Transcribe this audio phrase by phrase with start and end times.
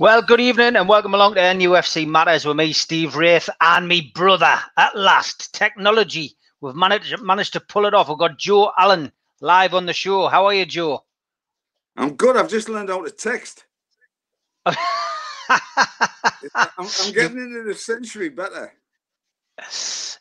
[0.00, 4.10] Well, good evening and welcome along to NUFC Matters with me, Steve Wraith, and me
[4.14, 4.58] brother.
[4.74, 6.38] At last, technology.
[6.62, 8.08] We've managed managed to pull it off.
[8.08, 9.12] We've got Joe Allen
[9.42, 10.28] live on the show.
[10.28, 11.04] How are you, Joe?
[11.96, 12.36] I'm good.
[12.36, 13.66] I've just learned how to text.
[16.78, 18.72] I'm, I'm getting into the century better.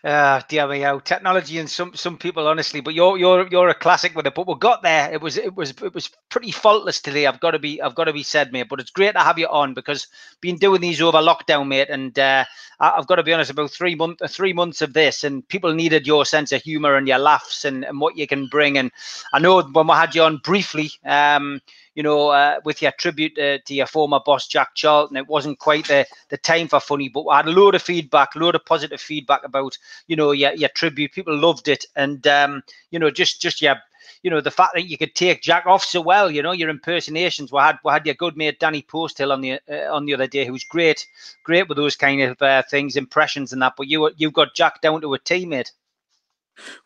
[0.02, 3.74] Uh, dear me, how technology and some some people honestly, but you're you're you're a
[3.74, 4.34] classic with it.
[4.34, 5.12] But we got there.
[5.12, 7.26] It was it was it was pretty faultless today.
[7.26, 8.70] I've got to be I've got to be said, mate.
[8.70, 10.08] But it's great to have you on because
[10.40, 11.90] been doing these over lockdown, mate.
[11.90, 12.46] And uh,
[12.80, 16.08] I've got to be honest, about three months three months of this, and people needed
[16.08, 18.78] your sense of humour and your laughs and, and what you can bring.
[18.78, 18.92] And
[19.34, 21.60] I know when we had you on briefly, um,
[22.00, 25.18] you know, uh, with your tribute uh, to your former boss, Jack Charlton.
[25.18, 28.36] It wasn't quite the, the time for funny, but I had a load of feedback,
[28.36, 31.12] a load of positive feedback about, you know, your, your tribute.
[31.12, 31.86] People loved it.
[31.98, 33.76] And, um, you know, just, just your,
[34.24, 36.70] you know, the fact that you could take Jack off so well, you know, your
[36.70, 37.52] impersonations.
[37.52, 40.28] We had, we had your good mate, Danny Posthill on the, uh, on the other
[40.28, 41.06] day, who's great,
[41.44, 43.74] great with those kind of uh, things, impressions and that.
[43.76, 45.74] But you, you've got Jack down to a teammate.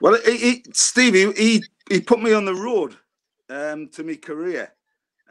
[0.01, 2.97] Well, he, he, Steve, he, he, he put me on the road
[3.47, 4.73] um, to my career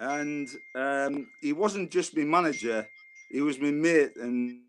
[0.02, 2.86] and um, he wasn't just my manager;
[3.30, 4.16] he was my mate.
[4.16, 4.60] And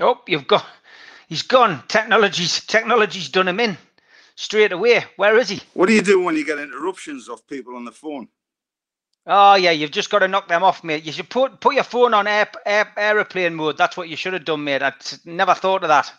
[0.00, 0.66] oh, you've got
[1.28, 1.82] he's gone.
[1.88, 3.78] Technology's technology's done him in
[4.36, 5.04] straight away.
[5.16, 5.62] Where is he?
[5.74, 8.28] What do you do when you get interruptions of people on the phone?
[9.26, 11.04] Oh yeah, you've just got to knock them off, mate.
[11.04, 13.78] You should put put your phone on air, air, airplane mode.
[13.78, 14.82] That's what you should have done, mate.
[14.82, 14.92] I
[15.24, 16.12] never thought of that.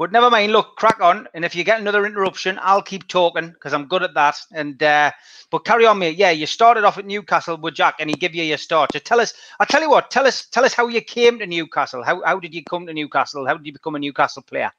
[0.00, 0.52] But never mind.
[0.52, 1.28] Look, crack on.
[1.34, 4.40] And if you get another interruption, I'll keep talking because I'm good at that.
[4.50, 5.12] And uh,
[5.50, 6.16] but carry on, mate.
[6.16, 8.94] Yeah, you started off at Newcastle with Jack, and he give you your start.
[8.94, 9.34] So tell us.
[9.60, 10.10] I tell you what.
[10.10, 10.46] Tell us.
[10.46, 12.02] Tell us how you came to Newcastle.
[12.02, 13.46] How how did you come to Newcastle?
[13.46, 14.72] How did you become a Newcastle player?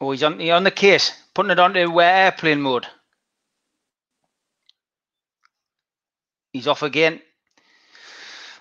[0.00, 0.40] Oh, he's on.
[0.40, 2.88] He's on the case, putting it onto uh, airplane mode.
[6.52, 7.20] He's off again.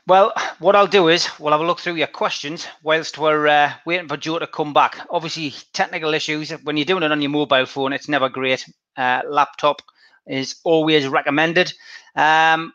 [0.08, 3.74] Well, what I'll do is we'll have a look through your questions whilst we're uh,
[3.86, 4.98] waiting for Joe to come back.
[5.12, 6.50] Obviously, technical issues.
[6.64, 8.66] When you're doing it on your mobile phone, it's never great.
[8.98, 9.82] Uh, laptop
[10.26, 11.72] is always recommended.
[12.16, 12.74] Um,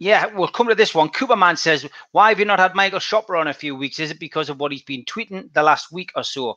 [0.00, 1.10] yeah, we'll come to this one.
[1.10, 4.00] Cooperman says, Why have you not had Michael Chopra on a few weeks?
[4.00, 6.56] Is it because of what he's been tweeting the last week or so?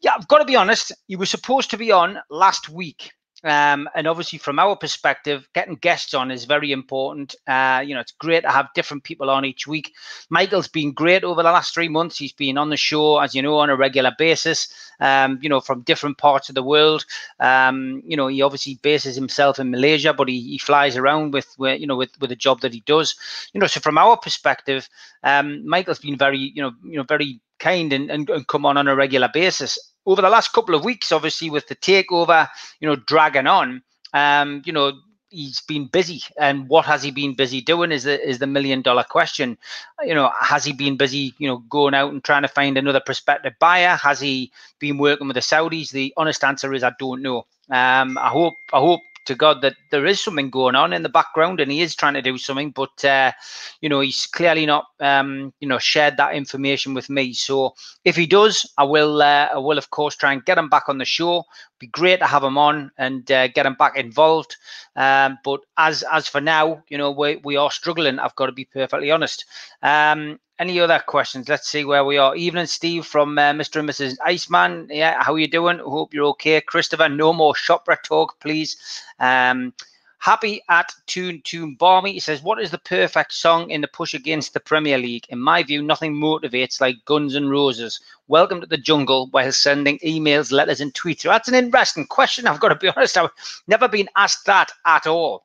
[0.00, 0.90] Yeah, I've got to be honest.
[1.06, 3.12] He was supposed to be on last week.
[3.44, 7.34] Um, and obviously, from our perspective, getting guests on is very important.
[7.46, 9.92] Uh, you know, it's great to have different people on each week.
[10.30, 12.16] Michael's been great over the last three months.
[12.16, 14.72] He's been on the show, as you know, on a regular basis.
[15.00, 17.04] Um, you know, from different parts of the world.
[17.40, 21.54] Um, you know, he obviously bases himself in Malaysia, but he, he flies around with,
[21.58, 23.14] you know, with with the job that he does.
[23.52, 24.88] You know, so from our perspective,
[25.22, 28.76] um, Michael's been very, you know, you know, very kind and, and, and come on
[28.76, 32.48] on a regular basis over the last couple of weeks, obviously with the takeover,
[32.80, 33.82] you know, dragging on,
[34.12, 34.92] um, you know,
[35.34, 36.22] he's been busy.
[36.38, 39.58] And what has he been busy doing is the is the million dollar question.
[40.02, 43.00] You know has he been busy you know going out and trying to find another
[43.00, 43.96] prospective buyer?
[43.96, 45.90] Has he been working with the saudis?
[45.90, 47.46] The honest answer is i don't know.
[47.70, 51.08] Um i hope i hope to God that there is something going on in the
[51.08, 53.32] background and he is trying to do something, but uh,
[53.80, 57.32] you know he's clearly not um, you know shared that information with me.
[57.32, 57.74] So
[58.04, 60.88] if he does, I will uh, I will of course try and get him back
[60.88, 61.44] on the show.
[61.78, 64.56] Be great to have him on and uh, get him back involved.
[64.96, 68.18] Um, but as as for now, you know we we are struggling.
[68.18, 69.44] I've got to be perfectly honest.
[69.82, 71.48] Um, any other questions?
[71.48, 72.36] Let's see where we are.
[72.36, 73.80] Evening, Steve from uh, Mr.
[73.80, 74.16] and Mrs.
[74.24, 74.88] Iceman.
[74.90, 75.78] Yeah, how are you doing?
[75.78, 76.60] Hope you're okay.
[76.60, 78.76] Christopher, no more shopwreck talk, please.
[79.18, 79.72] Um,
[80.18, 82.12] happy at Tune Toon Barmy.
[82.12, 85.26] He says, What is the perfect song in the push against the Premier League?
[85.28, 88.00] In my view, nothing motivates like Guns and Roses.
[88.28, 91.22] Welcome to the jungle while sending emails, letters, and tweets.
[91.22, 92.46] That's an interesting question.
[92.46, 93.18] I've got to be honest.
[93.18, 93.30] I've
[93.66, 95.44] never been asked that at all.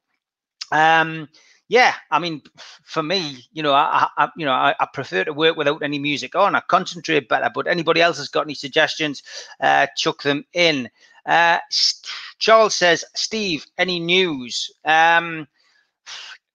[0.72, 1.28] Um,
[1.70, 2.42] yeah, I mean,
[2.84, 6.00] for me, you know, I, I you know, I, I, prefer to work without any
[6.00, 6.56] music on.
[6.56, 7.50] I concentrate better.
[7.54, 9.22] But anybody else has got any suggestions,
[9.62, 10.90] uh, chuck them in.
[11.28, 11.60] Uh,
[12.40, 14.72] Charles says, Steve, any news?
[14.84, 15.48] Um,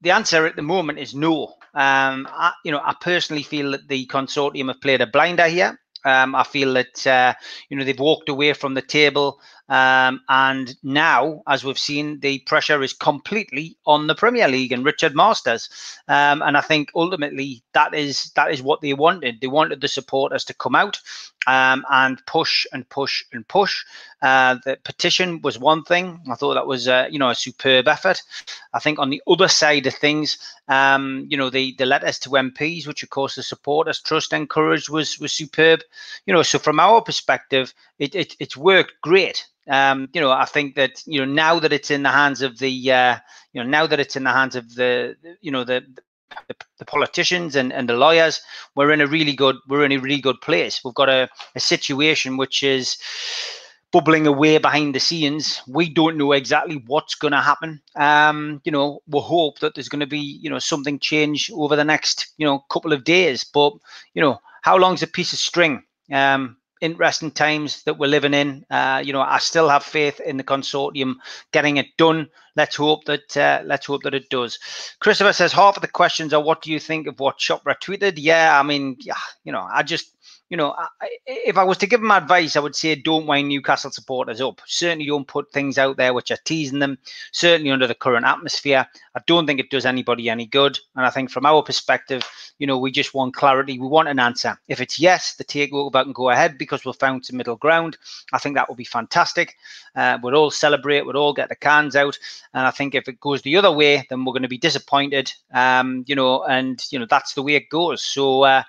[0.01, 1.55] the answer at the moment is no.
[1.75, 5.79] Um, I, you know, I personally feel that the consortium have played a blinder here.
[6.05, 7.35] Um, I feel that uh,
[7.71, 12.41] you know they've walked away from the table Um, and now, as we've seen, the
[12.41, 15.71] pressure is completely on the Premier League and Richard Masters.
[16.09, 19.41] Um, and I think ultimately that is that is what they wanted.
[19.41, 21.01] They wanted the supporters to come out
[21.47, 23.85] um, and push and push and push.
[24.23, 26.21] Uh, the petition was one thing.
[26.31, 28.23] I thought that was, uh, you know, a superb effort.
[28.73, 30.39] I think on the other side of things,
[30.69, 34.89] um, you know, the the letters to MPs, which of course the supporters trust encouraged,
[34.91, 35.81] was was superb.
[36.27, 39.47] You know, so from our perspective, it, it it's worked great.
[39.69, 42.59] Um, you know, I think that you know now that it's in the hands of
[42.59, 43.17] the, uh,
[43.53, 45.85] you know, now that it's in the hands of the, you know, the
[46.49, 48.41] the, the, politicians and, and the lawyers,
[48.75, 50.81] we're in a really good we're in a really good place.
[50.85, 52.99] We've got a, a situation which is
[53.93, 55.63] bubbling away behind the scenes.
[55.69, 57.81] We don't know exactly what's going to happen.
[57.95, 61.77] Um, you know, we hope that there's going to be you know something change over
[61.77, 63.45] the next you know couple of days.
[63.45, 63.73] But
[64.13, 65.85] you know, how long's a piece of string?
[66.13, 68.65] Um, interesting times that we're living in.
[68.71, 71.15] Uh, you know, I still have faith in the consortium
[71.51, 72.29] getting it done.
[72.57, 74.59] Let's hope that uh, let's hope that it does.
[75.01, 78.15] Christopher says half of the questions are what do you think of what Chopra tweeted?
[78.17, 79.15] Yeah, I mean, yeah,
[79.45, 80.14] you know, I just
[80.55, 80.73] you know,
[81.27, 84.61] if I was to give them advice, I would say don't wind Newcastle supporters up.
[84.67, 86.97] Certainly don't put things out there which are teasing them.
[87.33, 88.87] Certainly under the current atmosphere,
[89.17, 90.79] I don't think it does anybody any good.
[90.95, 92.23] And I think from our perspective,
[92.61, 93.81] you know, we just want clarity.
[93.81, 94.57] We want an answer.
[94.69, 97.99] If it's yes, the takeover and go ahead because we've found some middle ground.
[98.33, 99.57] I think that would be fantastic.
[99.97, 101.05] Uh, we'd all celebrate.
[101.05, 102.17] We'd all get the cans out.
[102.53, 105.33] And I think if it goes the other way, then we're going to be disappointed.
[105.53, 108.05] Um, you know, and you know that's the way it goes.
[108.05, 108.45] So.
[108.45, 108.63] Uh,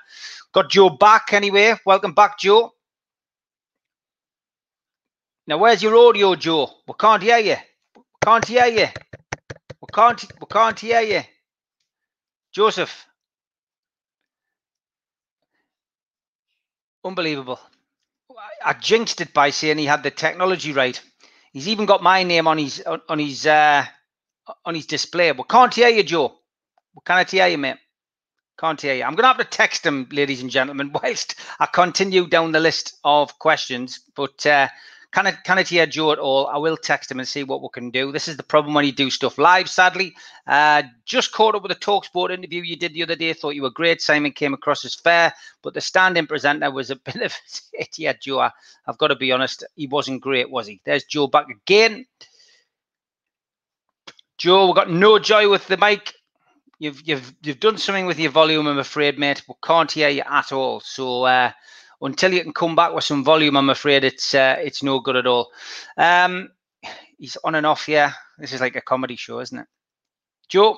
[0.56, 1.76] Got Joe back anyway.
[1.86, 2.72] Welcome back, Joe.
[5.48, 6.70] Now, where's your audio, Joe?
[6.88, 7.58] We can't hear you.
[7.98, 8.88] We can't hear you.
[9.82, 10.24] We can't.
[10.40, 11.22] We can't hear you.
[12.54, 13.06] Joseph.
[17.04, 17.60] Unbelievable.
[18.66, 21.00] I jinxed it by saying he had the technology right.
[21.52, 23.86] He's even got my name on his on his uh,
[24.66, 25.34] on his display.
[25.34, 26.34] We can't hear you, Joe.
[26.96, 27.78] We can't hear you, mate.
[28.58, 29.04] Can't hear you.
[29.04, 32.60] I'm going to have to text him, ladies and gentlemen, whilst I continue down the
[32.60, 34.00] list of questions.
[34.16, 34.70] But uh,
[35.12, 36.48] can I can I hear Joe at all?
[36.48, 38.14] I will text him and see what we can do.
[38.14, 39.70] This is the problem when you do stuff live.
[39.70, 40.16] Sadly,
[40.48, 43.34] uh, just caught up with a Talksport interview you did the other day.
[43.34, 44.02] Thought you were great.
[44.02, 47.34] Simon came across as fair, but the stand-in presenter was a bit of
[47.74, 47.98] it.
[47.98, 48.50] Yeah, Joe.
[48.88, 49.66] I've got to be honest.
[49.76, 50.80] He wasn't great, was he?
[50.86, 52.06] There's Joe back again.
[54.38, 56.14] Joe, we've got no joy with the mic
[56.80, 58.68] you've you've you've done something with your volume.
[58.68, 59.44] I'm afraid, mate.
[59.48, 60.80] We can't hear you at all.
[60.80, 61.52] So uh,
[62.02, 65.16] until you can come back with some volume, I'm afraid it's uh, it's no good
[65.16, 65.52] at all.
[65.98, 66.50] Um,
[67.18, 67.88] he's on and off.
[67.88, 69.68] Yeah, this is like a comedy show, isn't it?
[70.50, 70.78] Joe.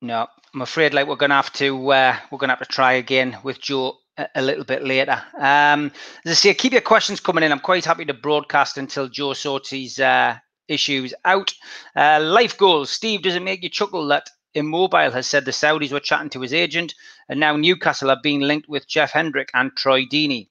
[0.00, 3.36] No, I'm afraid like we're gonna have to uh, we're gonna have to try again
[3.42, 5.20] with Joe a, a little bit later.
[5.36, 5.90] Um,
[6.24, 7.50] as I say, keep your questions coming in.
[7.50, 10.36] I'm quite happy to broadcast until Joe sorts his uh,
[10.68, 11.52] issues out.
[11.96, 12.90] Uh, life goals.
[12.90, 16.40] Steve, does it make you chuckle that Immobile has said the Saudis were chatting to
[16.40, 16.94] his agent,
[17.28, 20.48] and now Newcastle are being linked with Jeff Hendrick and Troy Deeney?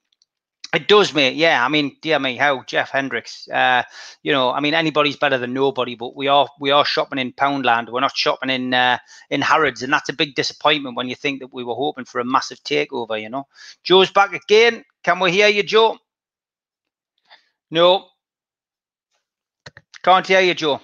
[0.74, 1.36] It does, mate.
[1.36, 3.48] Yeah, I mean, dear me, how Jeff Hendricks.
[3.48, 3.84] Uh,
[4.22, 7.32] you know, I mean, anybody's better than nobody, but we are we are shopping in
[7.32, 7.90] Poundland.
[7.90, 8.98] We're not shopping in uh,
[9.30, 12.20] in Harrods, and that's a big disappointment when you think that we were hoping for
[12.20, 13.20] a massive takeover.
[13.20, 13.48] You know,
[13.84, 14.84] Joe's back again.
[15.04, 15.98] Can we hear you, Joe?
[17.72, 18.08] No,
[20.08, 20.80] can't hear you, Joe.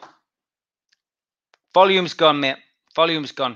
[1.73, 2.57] Volume's gone, mate.
[2.93, 3.55] Volume's gone.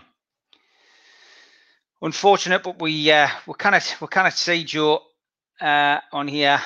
[2.01, 5.01] Unfortunate, but we uh, we cannot we cannot see Joe
[5.59, 6.61] uh, on here.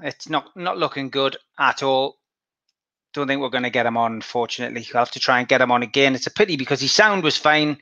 [0.00, 2.16] It's not not looking good at all.
[3.12, 4.14] Don't think we're going to get him on.
[4.14, 6.14] Unfortunately, we'll have to try and get him on again.
[6.14, 7.76] It's a pity because his sound was fine,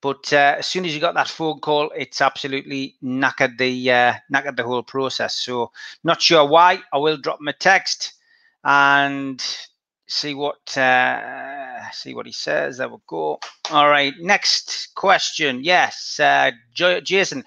[0.00, 4.14] but uh, as soon as you got that phone call, it's absolutely knackered the uh,
[4.32, 5.34] knackered the whole process.
[5.34, 5.72] So
[6.04, 6.80] not sure why.
[6.90, 8.14] I will drop him a text
[8.64, 9.44] and
[10.06, 12.78] see what uh, see what he says.
[12.78, 13.38] There we go.
[13.70, 15.62] All right, next question.
[15.64, 17.44] Yes, uh, Jason.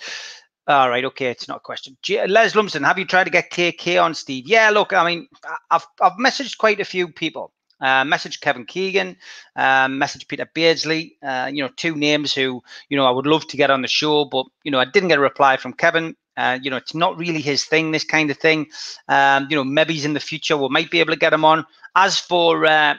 [0.67, 1.97] All right, okay, it's not a question.
[2.03, 4.47] J- Les Lumsden, have you tried to get KK on Steve?
[4.47, 5.27] Yeah, look, I mean,
[5.71, 7.51] I've I've messaged quite a few people.
[7.81, 9.15] Uh, message Kevin Keegan,
[9.55, 13.47] um, message Peter Beardsley, uh, you know, two names who, you know, I would love
[13.47, 16.13] to get on the show, but, you know, I didn't get a reply from Kevin.
[16.35, 18.67] Uh, you know, it's not really his thing, this kind of thing.
[19.07, 21.45] Um, you know, maybe he's in the future we might be able to get him
[21.45, 21.65] on.
[22.01, 22.95] As for uh,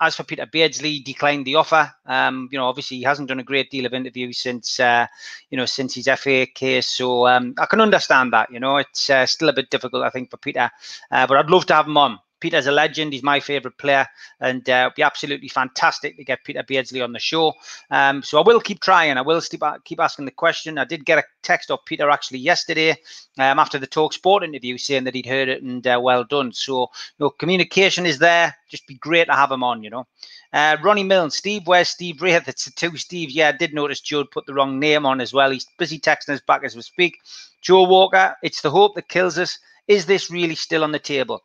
[0.00, 1.90] as for Peter Beardsley, declined the offer.
[2.06, 5.06] Um, you know, obviously he hasn't done a great deal of interviews since uh,
[5.50, 8.52] you know since his FA case, so um, I can understand that.
[8.52, 10.70] You know, it's uh, still a bit difficult, I think, for Peter.
[11.10, 12.20] Uh, but I'd love to have him on.
[12.44, 13.14] Peter's a legend.
[13.14, 14.06] He's my favourite player,
[14.38, 17.54] and uh, it'd be absolutely fantastic to get Peter Beardsley on the show.
[17.90, 19.16] Um, so I will keep trying.
[19.16, 20.76] I will keep asking the question.
[20.76, 22.90] I did get a text off Peter actually yesterday
[23.38, 26.52] um, after the Talk Sport interview saying that he'd heard it and uh, well done.
[26.52, 28.54] So you know, communication is there.
[28.68, 29.82] Just be great to have him on.
[29.82, 30.06] You know.
[30.52, 32.46] Uh, Ronnie Milne, Steve, where's Steve Wraith?
[32.46, 33.30] It's the two Steve.
[33.30, 35.50] Yeah, I did notice Joe put the wrong name on as well.
[35.50, 37.16] He's busy texting us back as we speak.
[37.62, 39.58] Joe Walker, it's the hope that kills us.
[39.88, 41.42] Is this really still on the table?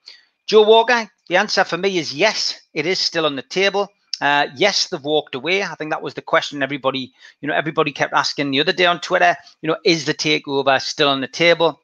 [0.49, 3.87] Joe Walker, the answer for me is yes, it is still on the table.
[4.19, 5.61] Uh, yes, they've walked away.
[5.61, 8.87] I think that was the question everybody, you know, everybody kept asking the other day
[8.87, 9.37] on Twitter.
[9.61, 11.79] You know, is the takeover still on the table?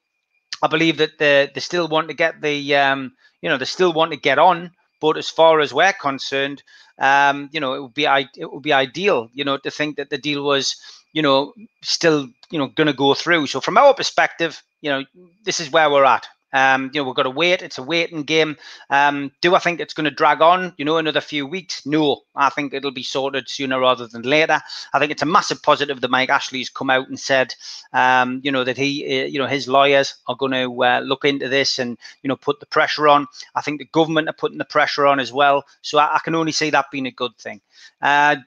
[0.64, 3.94] I believe that they they still want to get the, um, you know, they still
[3.94, 4.72] want to get on.
[5.00, 6.64] But as far as we're concerned,
[6.98, 10.10] um, you know, it would be it would be ideal, you know, to think that
[10.10, 10.76] the deal was,
[11.14, 11.54] you know,
[11.84, 13.46] still, you know, going to go through.
[13.46, 15.04] So from our perspective, you know,
[15.44, 16.28] this is where we're at.
[16.54, 17.62] Um, you know, we've got to wait.
[17.62, 18.58] It's a waiting game.
[18.90, 21.86] Um, do I think it's going to drag on, you know, another few weeks?
[21.86, 24.62] No, I think it'll be sorted sooner rather than later.
[24.94, 27.54] I think it's a massive positive that Mike Ashley's come out and said,
[27.94, 31.26] um, you know, that he, uh, you know, his lawyers are going to uh, look
[31.26, 33.28] into this and, you know, put the pressure on.
[33.54, 35.66] I think the government are putting the pressure on as well.
[35.82, 37.62] So I, I can only see that being a good thing.
[38.02, 38.38] Uh,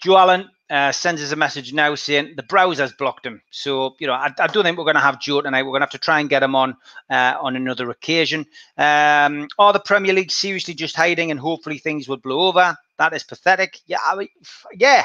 [0.00, 3.42] Joe Allen, uh, sends us a message now saying the browser's blocked him.
[3.50, 5.62] So, you know, I, I don't think we're going to have Joe tonight.
[5.62, 6.76] We're going to have to try and get him on
[7.10, 8.46] uh, on another occasion.
[8.78, 12.76] Um, are the Premier League seriously just hiding and hopefully things will blow over?
[12.98, 13.80] That is pathetic.
[13.86, 14.28] Yeah, I mean,
[14.74, 15.04] yeah.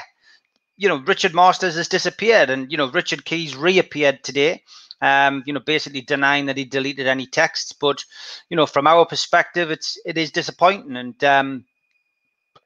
[0.77, 4.63] You know, Richard Masters has disappeared and, you know, Richard Keys reappeared today.
[5.01, 7.71] Um, you know, basically denying that he deleted any texts.
[7.71, 8.03] But,
[8.49, 10.97] you know, from our perspective, it's it is disappointing.
[10.97, 11.65] And um,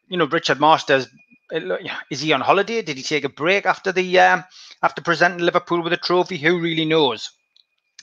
[0.07, 1.07] you know, Richard Masters
[2.09, 2.81] is he on holiday?
[2.81, 4.43] Did he take a break after the um,
[4.81, 6.37] after presenting Liverpool with a trophy?
[6.37, 7.31] Who really knows?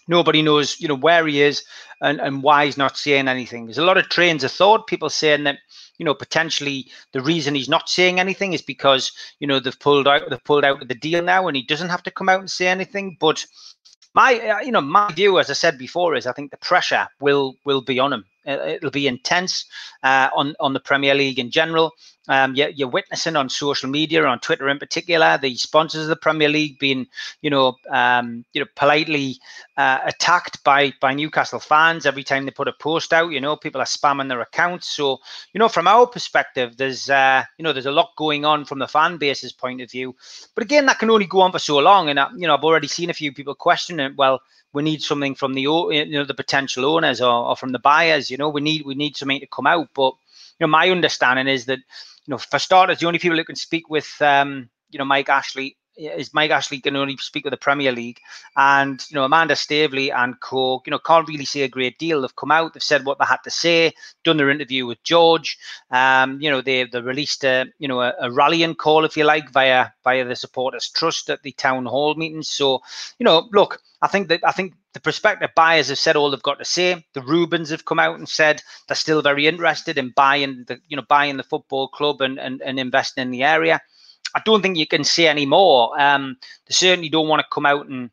[0.06, 1.64] Nobody knows, you know, where he is
[2.00, 3.66] and, and why he's not saying anything.
[3.66, 4.86] There's a lot of trains of thought.
[4.86, 5.58] People saying that,
[5.98, 10.08] you know, potentially the reason he's not saying anything is because, you know, they've pulled
[10.08, 12.40] out they've pulled out of the deal now and he doesn't have to come out
[12.40, 13.18] and say anything.
[13.20, 13.44] But
[14.14, 17.06] my, uh, you know, my view, as I said before, is I think the pressure
[17.20, 18.24] will will be on him.
[18.48, 19.64] It'll be intense
[20.02, 21.92] uh, on on the Premier League in general.
[22.28, 26.16] Um, you're, you're, witnessing on social media, on Twitter in particular, the sponsors of the
[26.16, 27.06] Premier League being,
[27.40, 29.38] you know, um, you know, politely
[29.78, 33.32] uh, attacked by by Newcastle fans every time they put a post out.
[33.32, 34.90] You know, people are spamming their accounts.
[34.90, 35.18] So,
[35.54, 38.78] you know, from our perspective, there's, uh, you know, there's a lot going on from
[38.78, 40.14] the fan base's point of view.
[40.54, 42.10] But again, that can only go on for so long.
[42.10, 44.16] And uh, you know, I've already seen a few people question it.
[44.16, 47.78] Well, we need something from the you know the potential owners or, or from the
[47.78, 48.30] buyers.
[48.30, 49.88] You know, we need we need something to come out.
[49.94, 50.12] But
[50.58, 53.56] you know, my understanding is that you know, for starters, the only people who can
[53.56, 57.58] speak with, um, you know, Mike Ashley is Mike Ashley can only speak with the
[57.58, 58.20] Premier League,
[58.56, 60.82] and you know Amanda Staveley and Co.
[60.86, 62.20] You know can't really say a great deal.
[62.20, 63.92] They've come out, they've said what they had to say,
[64.24, 65.58] done their interview with George.
[65.90, 69.24] Um, you know they they released a you know a, a, rallying call, if you
[69.24, 72.48] like, via via the supporters trust at the town hall meetings.
[72.48, 72.80] So
[73.18, 76.42] you know, look, I think that I think the prospective buyers have said all they've
[76.42, 77.04] got to say.
[77.14, 80.96] The Rubens have come out and said they're still very interested in buying the you
[80.96, 83.80] know buying the football club and and, and investing in the area.
[84.34, 85.98] I don't think you can say any more.
[86.00, 88.10] Um, they certainly don't want to come out and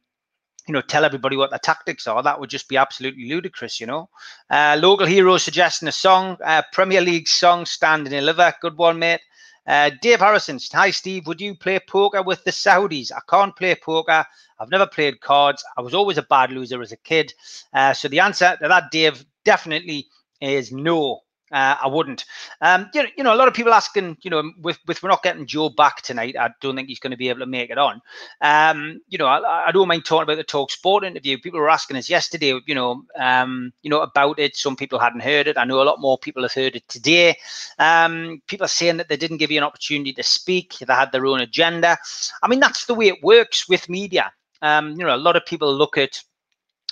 [0.68, 2.24] you know tell everybody what the tactics are.
[2.24, 4.10] That would just be absolutely ludicrous, you know.
[4.50, 9.00] Uh, local hero suggesting a song, uh, Premier League song, "Stand and Deliver." Good one,
[9.00, 9.22] mate.
[9.68, 13.12] Uh, Dave Harrison, hi Steve, would you play poker with the Saudis?
[13.12, 14.24] I can't play poker.
[14.60, 15.64] I've never played cards.
[15.76, 17.34] I was always a bad loser as a kid.
[17.74, 20.08] Uh, so the answer to that, Dave, definitely
[20.40, 21.22] is no.
[21.56, 22.26] Uh, I wouldn't.
[22.60, 25.08] Um, you, know, you know, a lot of people asking, you know, with with we're
[25.08, 27.70] not getting Joe back tonight, I don't think he's going to be able to make
[27.70, 28.02] it on.
[28.42, 31.38] Um, you know, I, I, don't mind talking about the Talk Sport interview.
[31.38, 34.58] People were asking us yesterday, you know, um, you know about it.
[34.58, 35.58] Some people hadn't heard it.
[35.58, 37.38] I know a lot more people have heard it today.
[37.80, 40.74] Um, people are saying that they didn't give you an opportunity to speak.
[40.80, 41.98] They had their own agenda.
[42.44, 44.30] I mean, that's the way it works with media.
[44.62, 46.22] Um, you know, a lot of people look at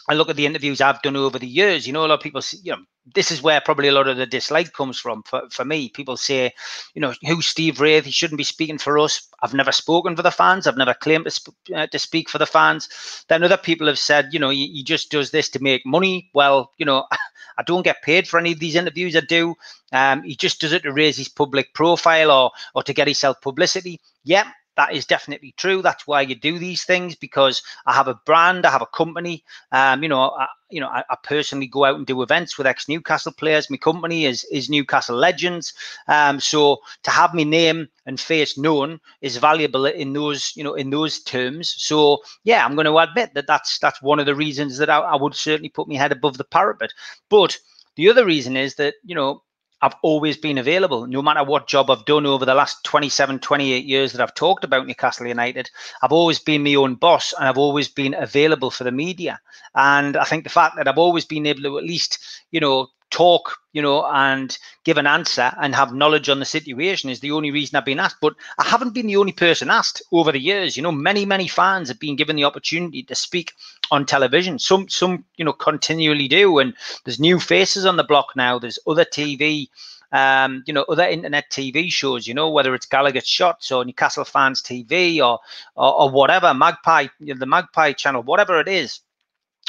[0.09, 1.87] I look at the interviews I've done over the years.
[1.87, 2.79] You know, a lot of people, you know,
[3.15, 5.89] this is where probably a lot of the dislike comes from for, for me.
[5.89, 6.51] People say,
[6.93, 8.05] you know, who's Steve Wraith?
[8.05, 9.27] He shouldn't be speaking for us.
[9.41, 10.67] I've never spoken for the fans.
[10.67, 12.89] I've never claimed to, sp- uh, to speak for the fans.
[13.29, 16.29] Then other people have said, you know, he, he just does this to make money.
[16.33, 17.05] Well, you know,
[17.57, 19.55] I don't get paid for any of these interviews I do.
[19.91, 23.41] Um, he just does it to raise his public profile or or to get himself
[23.41, 23.99] publicity.
[24.23, 25.81] Yeah, that is definitely true.
[25.81, 29.43] That's why you do these things because I have a brand, I have a company.
[29.71, 32.65] Um, you know, I, you know, I, I, personally go out and do events with
[32.65, 33.69] ex Newcastle players.
[33.69, 35.73] My company is is Newcastle Legends.
[36.07, 40.73] Um, so to have my name and face known is valuable in those, you know,
[40.73, 41.73] in those terms.
[41.77, 44.99] So yeah, I'm going to admit that that's that's one of the reasons that I,
[44.99, 46.93] I would certainly put my head above the parapet.
[47.29, 47.57] But
[47.95, 49.43] The other reason is that, you know,
[49.83, 53.83] I've always been available, no matter what job I've done over the last 27, 28
[53.83, 55.69] years that I've talked about Newcastle United.
[56.01, 59.41] I've always been my own boss and I've always been available for the media.
[59.75, 62.17] And I think the fact that I've always been able to at least,
[62.49, 67.11] you know, talk, you know, and give an answer and have knowledge on the situation
[67.11, 68.17] is the only reason I've been asked.
[68.19, 70.75] But I haven't been the only person asked over the years.
[70.75, 73.53] You know, many, many fans have been given the opportunity to speak
[73.91, 74.57] on television.
[74.57, 76.57] Some, some, you know, continually do.
[76.57, 76.73] And
[77.05, 78.57] there's new faces on the block now.
[78.57, 79.67] There's other TV.
[80.11, 84.25] Um, you know, other internet TV shows, you know, whether it's Gallagher Shots or Newcastle
[84.25, 85.39] Fans TV or,
[85.75, 88.99] or, or whatever, Magpie, you know, the Magpie channel, whatever it is.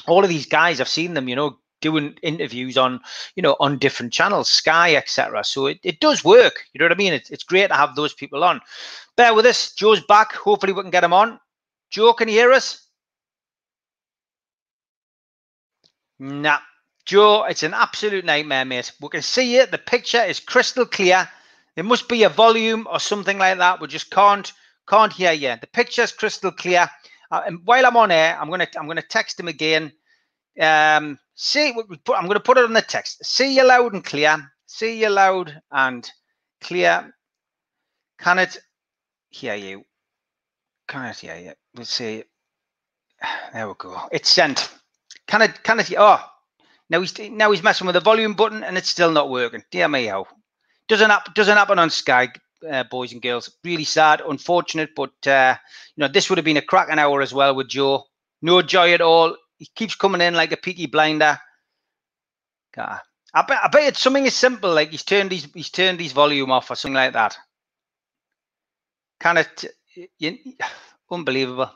[0.07, 2.99] All of these guys, I've seen them, you know, doing interviews on
[3.37, 6.93] you know on different channels sky etc so it, it does work you know what
[6.93, 7.13] i mean?
[7.13, 8.61] It's, it's great to have those people on.
[9.17, 10.33] Bear with us joe's back.
[10.33, 11.39] Hopefully we can get him on.
[11.91, 12.89] Joe can you hear us?
[16.19, 16.59] Nah.
[17.05, 18.91] Joe it's an absolute nightmare mate.
[19.01, 19.71] We can see it.
[19.71, 21.29] The picture is crystal clear.
[21.75, 23.81] There must be a volume or something like that.
[23.81, 24.51] We just can't
[24.89, 25.55] can't hear you.
[25.61, 26.89] The picture's crystal clear.
[27.31, 29.93] Uh, and while i'm on air i'm gonna i'm gonna text him again
[30.61, 31.73] um, see,
[32.05, 33.25] put, I'm going to put it on the text.
[33.25, 34.51] See you loud and clear.
[34.67, 36.09] See you loud and
[36.61, 37.13] clear.
[38.19, 38.59] Can it
[39.31, 39.85] hear you?
[40.89, 41.53] Can it hear you?
[41.75, 42.25] Let's see.
[43.53, 43.97] There we go.
[44.13, 44.71] It's sent.
[45.27, 45.63] Can it?
[45.63, 45.93] Can it?
[45.97, 46.23] Oh,
[46.91, 49.65] now he's now he's messing with the volume button and it's still not working.
[49.71, 50.27] Dear me, how
[50.89, 51.33] doesn't happen?
[51.35, 52.29] Doesn't happen on Sky,
[52.71, 53.51] uh, boys and girls.
[53.65, 55.57] Really sad, unfortunate, but uh,
[55.97, 58.05] you know this would have been a cracking hour as well with Joe.
[58.43, 61.39] No joy at all he keeps coming in like a peaky blinder.
[62.75, 63.01] God.
[63.33, 66.13] I bet I bet it's something as simple like he's turned his he's turned his
[66.13, 67.37] volume off or something like that.
[69.19, 69.47] Kind of
[71.11, 71.71] unbelievable.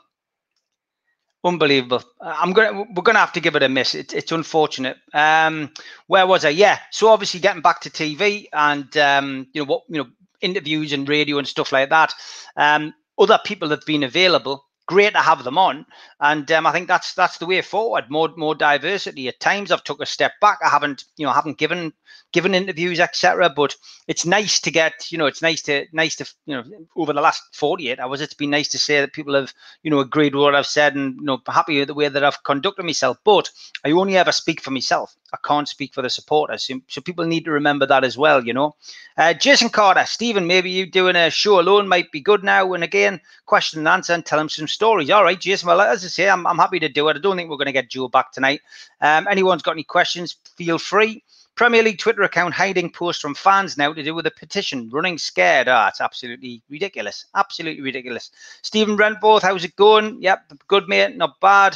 [1.43, 2.03] Unbelievable.
[2.21, 3.95] I'm gonna we're gonna have to give it a miss.
[3.95, 4.97] It's it's unfortunate.
[5.13, 5.71] Um,
[6.07, 6.49] where was I?
[6.49, 6.79] Yeah.
[6.91, 10.09] So obviously getting back to TV and um, you know what you know
[10.41, 12.13] interviews and radio and stuff like that.
[12.55, 15.85] Um, other people have been available great to have them on,
[16.19, 18.09] and um, I think that's that's the way forward.
[18.09, 19.27] More more diversity.
[19.29, 20.59] At times, I've took a step back.
[20.65, 21.93] I haven't you know haven't given
[22.31, 23.49] given interviews etc.
[23.49, 23.75] But
[24.07, 26.63] it's nice to get you know it's nice to nice to you know
[26.95, 29.91] over the last forty eight hours, it's been nice to say that people have you
[29.91, 32.43] know agreed with what I've said and you know happy with the way that I've
[32.43, 33.17] conducted myself.
[33.23, 33.49] But
[33.85, 35.15] I only ever speak for myself.
[35.33, 36.63] I can't speak for the supporters.
[36.63, 38.43] So, so people need to remember that as well.
[38.45, 38.75] You know,
[39.17, 42.73] uh, Jason Carter, Stephen, maybe you doing a show alone might be good now.
[42.73, 45.09] And again, question and answer and tell him some stories.
[45.09, 45.67] All right, Jason.
[45.67, 47.17] Well, as I say, I'm, I'm happy to do it.
[47.17, 48.61] I don't think we're going to get Joe back tonight.
[49.01, 51.23] Um, anyone's got any questions, feel free.
[51.59, 55.17] Premier League Twitter account hiding posts from fans now to do with a petition, running
[55.17, 55.67] scared.
[55.67, 57.25] Ah, it's absolutely ridiculous.
[57.35, 58.31] Absolutely ridiculous.
[58.61, 60.21] Stephen Brentforth, how's it going?
[60.21, 61.17] Yep, good, mate.
[61.17, 61.75] Not bad.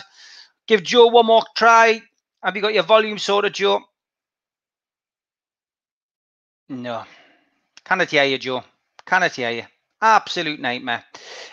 [0.67, 2.01] Give Joe one more try.
[2.41, 3.81] Have you got your volume sorted, Joe?
[6.69, 7.03] No.
[7.83, 8.63] Cannot hear you, Joe.
[9.05, 9.63] Cannot hear you.
[10.03, 11.01] Absolute nightmare.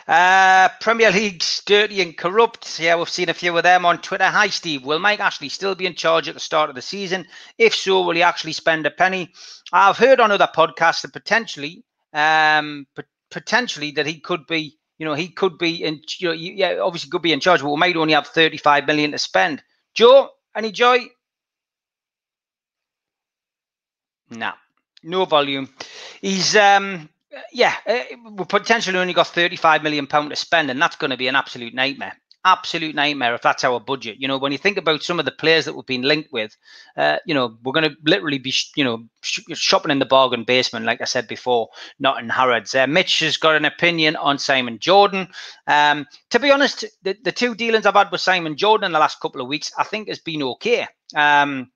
[0.09, 2.81] Uh, Premier League's dirty and corrupt.
[2.81, 4.25] Yeah, we've seen a few of them on Twitter.
[4.25, 4.85] Hi, Steve.
[4.85, 7.29] Will Mike Ashley still be in charge at the start of the season?
[7.59, 9.33] If so, will he actually spend a penny?
[9.73, 12.89] I've heard on other podcasts that potentially, um,
[13.31, 17.09] potentially that he could be, you know, he could be in, you know, yeah, obviously
[17.09, 19.63] could be in charge, but we might only have 35 million to spend.
[19.95, 20.99] Joe, any joy?
[24.29, 24.55] No,
[25.05, 25.73] no volume.
[26.21, 27.09] He's um
[27.53, 28.01] yeah, uh,
[28.33, 31.37] we potentially only got 35 million pound to spend, and that's going to be an
[31.37, 32.15] absolute nightmare.
[32.43, 34.17] Absolute nightmare if that's our budget.
[34.19, 36.57] You know, when you think about some of the players that we've been linked with,
[36.97, 40.45] uh, you know, we're going to literally be, you know, sh- shopping in the bargain
[40.45, 42.75] basement, like I said before, not in Harrods.
[42.75, 45.29] Uh, Mitch has got an opinion on Simon Jordan.
[45.67, 48.99] Um, to be honest, the, the two dealings I've had with Simon Jordan in the
[48.99, 50.87] last couple of weeks, I think has been okay.
[51.15, 51.71] Um,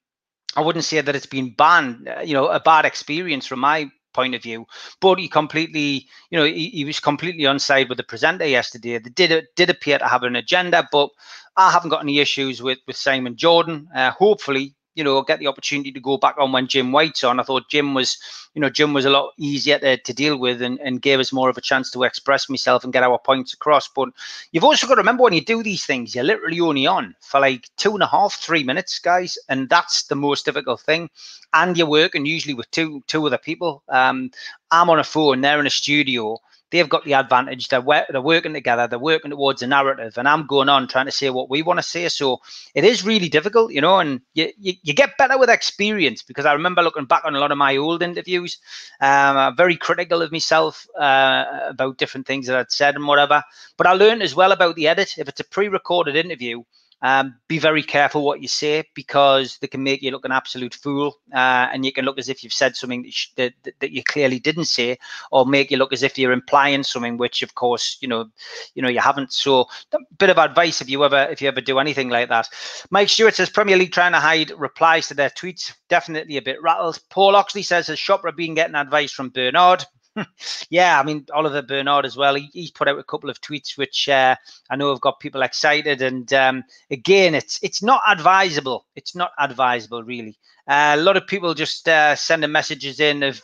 [0.57, 3.91] I wouldn't say that it's been banned, uh, you know, a bad experience from my
[4.15, 4.67] point of view.
[5.01, 8.99] But he completely, you know, he, he was completely on side with the presenter yesterday.
[8.99, 11.11] They did did appear to have an agenda, but
[11.57, 13.89] I haven't got any issues with with Simon Jordan.
[13.95, 17.41] Uh, hopefully, you know, get the opportunity to go back on when Jim White's on.
[17.41, 18.19] I thought Jim was,
[18.55, 21.33] you know, Jim was a lot easier to, to deal with and, and gave us
[21.33, 23.89] more of a chance to express myself and get our points across.
[23.89, 24.11] But
[24.53, 27.41] you've also got to remember when you do these things, you're literally only on for
[27.41, 29.37] like two and a half, three minutes, guys.
[29.49, 31.11] And that's the most difficult thing.
[31.53, 33.83] And you're working usually with two two other people.
[33.89, 34.31] Um,
[34.71, 36.41] I'm on a phone, they're in a studio
[36.75, 37.69] they've got the advantage.
[37.69, 38.89] They're they're working together.
[38.89, 41.79] They're working towards a narrative, and I'm going on trying to say what we want
[41.79, 42.09] to say.
[42.09, 42.41] So
[42.75, 44.01] it is really difficult, you know.
[44.01, 47.39] And you, you, you get better with experience because I remember looking back on a
[47.39, 48.59] lot of my old interviews.
[49.01, 53.45] Um, I'm very critical of myself uh, about different things that I'd said and whatever.
[53.77, 55.15] But I learned as well about the edit.
[55.17, 56.65] If it's a pre-recorded interview,
[57.03, 60.75] um, be very careful what you say because they can make you look an absolute
[60.75, 63.91] fool, uh, and you can look as if you've said something that, sh- that, that
[63.91, 64.99] you clearly didn't say,
[65.31, 68.27] or make you look as if you're implying something which, of course, you know,
[68.75, 69.33] you know, you haven't.
[69.33, 72.49] So, a bit of advice if you ever if you ever do anything like that.
[72.91, 75.73] Mike Stewart says Premier League trying to hide replies to their tweets.
[75.89, 77.01] Definitely a bit rattled.
[77.11, 79.85] Paul Oxley says has Chopra been getting advice from Bernard?
[80.71, 82.35] yeah, I mean Oliver Bernard as well.
[82.35, 84.37] He, he's put out a couple of tweets which uh,
[84.71, 86.03] I know have got people excited.
[86.03, 88.87] And um, again, it's it's not advisable.
[88.95, 90.37] It's not advisable really.
[90.67, 93.43] Uh, a lot of people just uh, sending messages in of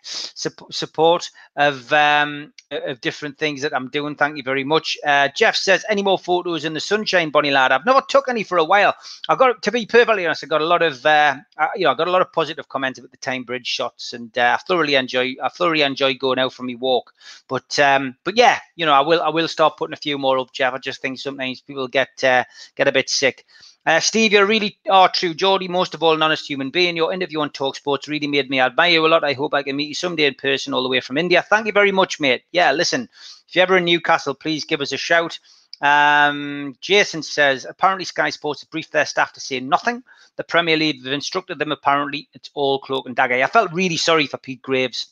[0.02, 4.14] support of um, of different things that I'm doing.
[4.14, 4.98] Thank you very much.
[5.04, 8.42] Uh, Jeff says, "Any more photos in the sunshine, Bonnie lad?" I've never took any
[8.42, 8.94] for a while.
[9.28, 10.44] I got to be perfectly honest.
[10.44, 11.36] I got a lot of uh,
[11.74, 14.36] you know, I got a lot of positive comments about the Tyne Bridge shots, and
[14.36, 15.34] uh, I thoroughly enjoy.
[15.42, 17.14] I thoroughly enjoy going out for me walk.
[17.48, 20.38] But um, but yeah, you know, I will I will start putting a few more
[20.38, 20.74] up, Jeff.
[20.74, 22.44] I just think sometimes people get uh,
[22.76, 23.46] get a bit sick.
[23.88, 25.32] Uh, Steve, you really are true.
[25.32, 26.94] Geordie, most of all, an honest human being.
[26.94, 29.24] Your interview on Talk Sports really made me admire you a lot.
[29.24, 31.40] I hope I can meet you someday in person all the way from India.
[31.40, 32.42] Thank you very much, mate.
[32.52, 33.08] Yeah, listen,
[33.48, 35.38] if you're ever in Newcastle, please give us a shout.
[35.80, 40.02] Um, Jason says apparently Sky Sports have briefed their staff to say nothing.
[40.36, 43.42] The Premier League have instructed them apparently it's all cloak and dagger.
[43.42, 45.06] I felt really sorry for Pete Graves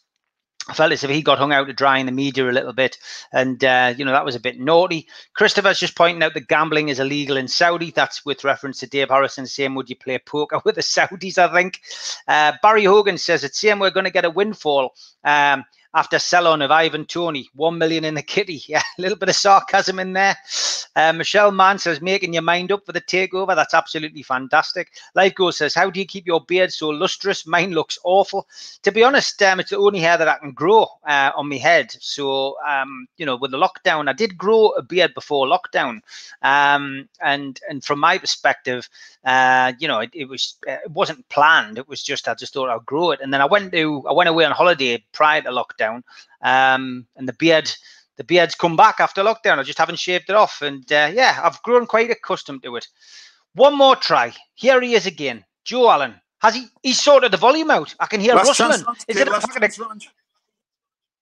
[0.69, 2.73] I felt as if he got hung out to dry in the media a little
[2.73, 2.99] bit,
[3.33, 5.07] and uh, you know that was a bit naughty.
[5.35, 7.93] Christopher's just pointing out that gambling is illegal in Saudi.
[7.93, 11.53] That's with reference to Dave Harrison saying, "Would you play poker with the Saudis?" I
[11.53, 11.81] think.
[12.27, 14.95] Uh, Barry Hogan says it's saying we're going to get a windfall.
[15.23, 15.65] Um,
[15.97, 18.63] after sell-on of Ivan Toney, one million in the kitty.
[18.69, 20.37] Yeah, a little bit of sarcasm in there.
[20.97, 23.55] Uh, Michelle Mann says, making your mind up for the takeover.
[23.55, 24.93] That's absolutely fantastic.
[25.15, 27.47] Life Goes says, how do you keep your beard so lustrous?
[27.47, 28.47] Mine looks awful.
[28.83, 31.57] To be honest, um, it's the only hair that I can grow uh, on my
[31.57, 31.93] head.
[32.01, 36.01] So, um, you know, with the lockdown, I did grow a beard before lockdown.
[36.43, 38.89] Um, and and from my perspective,
[39.25, 41.79] uh, you know, it, it was it wasn't planned.
[41.79, 43.21] It was just I just thought I'd grow it.
[43.21, 45.86] And then I went to I went away on holiday prior to lockdown,
[46.43, 47.71] um, and the beard
[48.17, 49.59] the beard's come back after lockdown.
[49.59, 52.89] I just haven't shaved it off, and uh, yeah, I've grown quite accustomed to it.
[53.55, 54.33] One more try.
[54.55, 56.15] Here he is again, Joe Allen.
[56.41, 56.67] Has he?
[56.83, 57.95] He's sorted the volume out.
[58.01, 58.85] I can hear last rustling.
[58.85, 60.03] Chance, is it a packet of?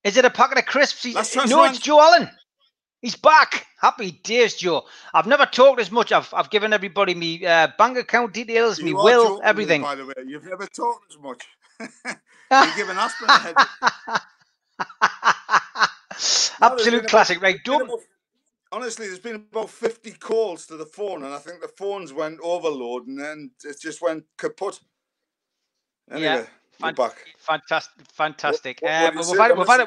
[0.05, 1.05] Is it a packet of crisps?
[1.49, 2.29] no, it's Joe Allen.
[3.01, 3.67] He's back.
[3.81, 4.85] Happy days, Joe.
[5.13, 6.11] I've never talked as much.
[6.11, 9.83] I've, I've given everybody me uh, bank account details, you me will, everything.
[9.83, 11.45] Me, by the way, you've never talked as much.
[12.51, 13.55] You're giving Aspen a head.
[16.61, 17.59] Absolute classic, right?
[17.65, 17.83] Don't.
[17.83, 18.01] About,
[18.73, 22.39] honestly, there's been about 50 calls to the phone, and I think the phones went
[22.43, 24.81] overload, and then it just went kaput.
[26.11, 26.45] Anyway, yeah.
[26.81, 26.95] Fan-.
[27.39, 28.79] Fantastic, fantastic.
[28.83, 29.87] What, what uh, we've, had, we've, had, a,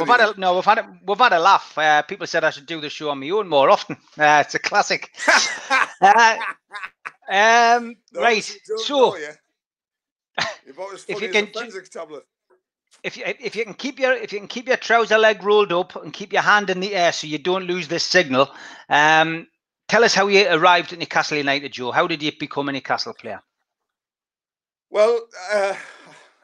[0.00, 1.78] we've had a no, we've had a, we've had a laugh.
[1.78, 3.96] Uh, people said I should do the show on my own more often.
[4.18, 5.10] Uh, it's a classic.
[6.00, 6.36] uh,
[7.28, 8.44] um, no, right,
[8.78, 9.16] so
[11.08, 11.50] if you can,
[11.90, 12.24] tablet
[13.04, 15.72] if you if you can keep your if you can keep your trouser leg rolled
[15.72, 18.50] up and keep your hand in the air so you don't lose this signal,
[18.88, 19.46] um,
[19.88, 21.92] tell us how you arrived at Newcastle United, Joe.
[21.92, 23.42] How did you become a Newcastle player?
[24.90, 25.20] Well,
[25.52, 25.74] uh,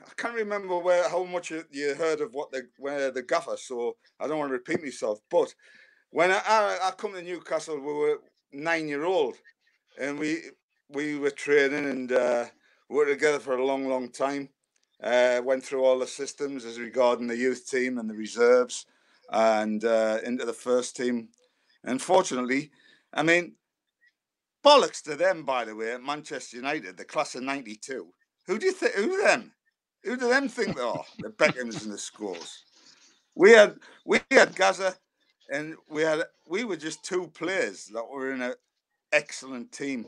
[0.03, 3.57] I can't remember where how much you, you, heard of what the where the gaffer,
[3.57, 5.19] so I don't want to repeat myself.
[5.31, 5.55] But
[6.11, 8.19] when I, I, I come to Newcastle, we were
[8.53, 9.37] nine year old,
[9.99, 10.43] and we
[10.91, 12.45] we were training and uh,
[12.91, 14.51] we were together for a long, long time.
[15.03, 18.85] Uh, went through all the systems as regarding the youth team and the reserves
[19.31, 21.29] and uh, into the first team.
[21.85, 22.71] Unfortunately,
[23.15, 23.55] I mean,
[24.65, 28.07] bollocks to them, by the way, Manchester United, the class of 92.
[28.47, 29.53] Who do you think, who them?
[30.05, 31.05] Who do them think they are?
[31.21, 32.65] The Beckhams and the scores.
[33.35, 34.95] We had, we had Gazza
[35.51, 38.55] and we had, we were just two players that were in an
[39.13, 40.05] excellent team.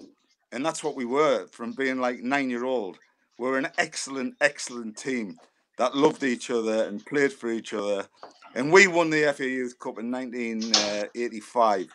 [0.50, 2.98] And that's what we were from being like nine year old
[3.38, 5.38] we're an excellent, excellent team
[5.78, 8.06] that loved each other and played for each other.
[8.54, 11.88] And we won the FA Youth Cup in 1985.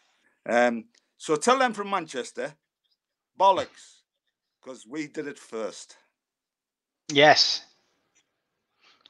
[0.50, 0.86] Um,
[1.18, 2.54] so tell them from Manchester,
[3.40, 4.02] bollocks,
[4.62, 5.96] because we did it first.
[7.10, 7.64] Yes.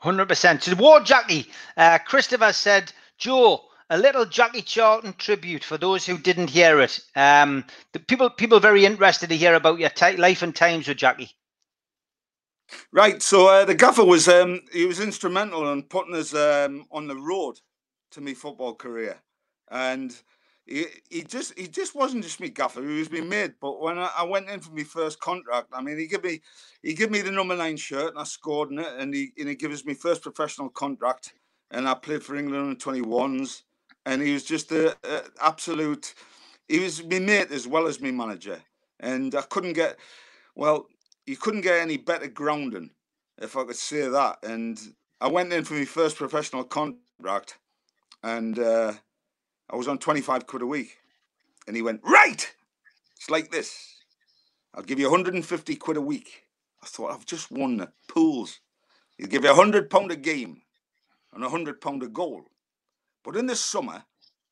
[0.04, 0.62] 100%.
[0.62, 6.18] To War Jackie, uh, Christopher said, Joe, a little Jackie Charlton tribute for those who
[6.18, 7.00] didn't hear it.
[7.16, 10.98] Um, the people, people very interested to hear about your t- life and times with
[10.98, 11.32] Jackie.
[12.92, 13.22] Right.
[13.22, 17.16] So uh, the gaffer was um, he was instrumental in putting us um, on the
[17.16, 17.60] road
[18.12, 19.18] to my football career,
[19.70, 20.16] and
[20.66, 22.82] he, he just he just wasn't just me gaffer.
[22.82, 23.54] He was me made.
[23.62, 26.42] But when I, I, went in for my first contract, I mean, he gave me
[26.84, 29.50] he gave me the number nine shirt, and I scored in it, and he and
[29.50, 31.34] he gave us my first professional contract,
[31.72, 33.64] and I played for England under twenty ones,
[34.06, 36.14] and he was just a, a absolute
[36.68, 38.62] he was my mate as well as my manager,
[39.00, 39.98] and I couldn't get
[40.56, 40.88] well.
[41.28, 42.92] You couldn't get any better grounding,
[43.38, 44.40] if I could say that.
[44.44, 44.80] And
[45.22, 47.60] I went in for my first professional contract,
[48.24, 48.94] and uh,
[49.70, 50.98] I was on twenty five quid a week,
[51.68, 52.50] and he went right.
[53.18, 53.96] It's like this.
[54.74, 56.44] I'll give you 150 quid a week.
[56.84, 58.60] I thought I've just won the pools.
[59.18, 60.62] He'll give you a hundred pound a game
[61.34, 62.46] and a hundred pound a goal.
[63.24, 64.04] But in the summer,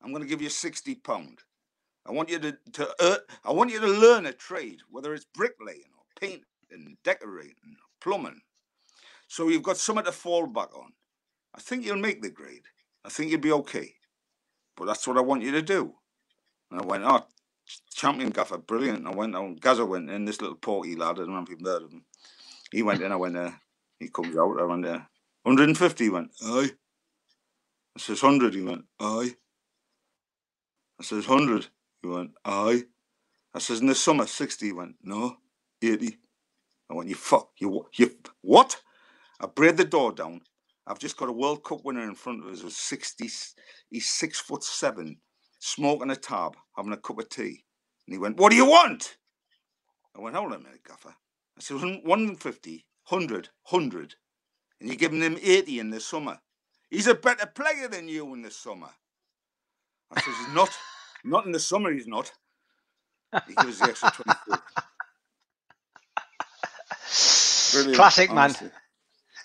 [0.01, 1.39] I'm going to give you 60 pound.
[2.07, 5.25] I want you to, to uh, I want you to learn a trade, whether it's
[5.25, 6.41] bricklaying or painting,
[7.04, 8.41] decorating, plumbing.
[9.28, 10.93] So you've got something to fall back on.
[11.54, 12.65] I think you'll make the grade.
[13.04, 13.93] I think you'll be okay.
[14.75, 15.93] But that's what I want you to do.
[16.69, 17.25] And I went, oh,
[17.93, 19.08] champion gaffer, brilliant.
[19.08, 21.62] I went on, Gazza went in, this little porky lad, I don't know if you've
[21.62, 22.06] heard of him.
[22.71, 23.60] He went in, I went there.
[23.99, 25.10] He comes out, I went uh, there.
[25.43, 26.71] 150, he went, aye.
[27.95, 29.36] I says, 100, he went, aye.
[30.99, 31.67] I says, 100.
[32.01, 32.84] He went, aye.
[33.54, 34.65] I says, in the summer, 60.
[34.65, 35.38] He went, no,
[35.82, 36.17] 80.
[36.89, 38.80] I went, you fuck, you, you, what?
[39.39, 40.41] I braid the door down.
[40.88, 43.30] I've just got a World Cup winner in front of us who's 60,
[43.89, 45.17] he's six foot seven,
[45.60, 47.65] smoking a tab, having a cup of tea.
[48.06, 49.17] And he went, what do you want?
[50.15, 51.15] I went, hold on a minute, gaffer.
[51.58, 54.15] I said, 150, 100, 100.
[54.80, 56.39] And you're giving him 80 in the summer.
[56.89, 58.89] He's a better player than you in the summer.
[60.12, 60.69] I says, he's not.
[61.24, 62.32] Not in the summer, he's not.
[63.48, 64.12] He gives the extra
[67.83, 67.95] 24.
[67.95, 68.67] Classic, honestly.
[68.67, 68.75] man.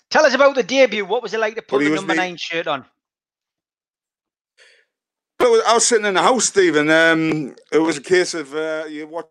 [0.09, 1.05] Tell us about the debut.
[1.05, 2.85] What was it like to put the number nine shirt on?
[5.39, 6.89] I was sitting in the house, Stephen.
[6.89, 9.25] Um, it was a case of uh, you watch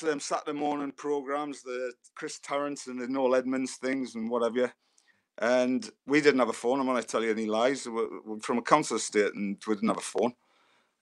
[0.00, 4.72] them Saturday morning programs, the Chris Tarrant and the Noel Edmonds things and whatever.
[5.38, 6.80] And we didn't have a phone.
[6.80, 7.88] I'm not going to tell you any lies.
[7.88, 10.32] We're from a council estate and we didn't have a phone.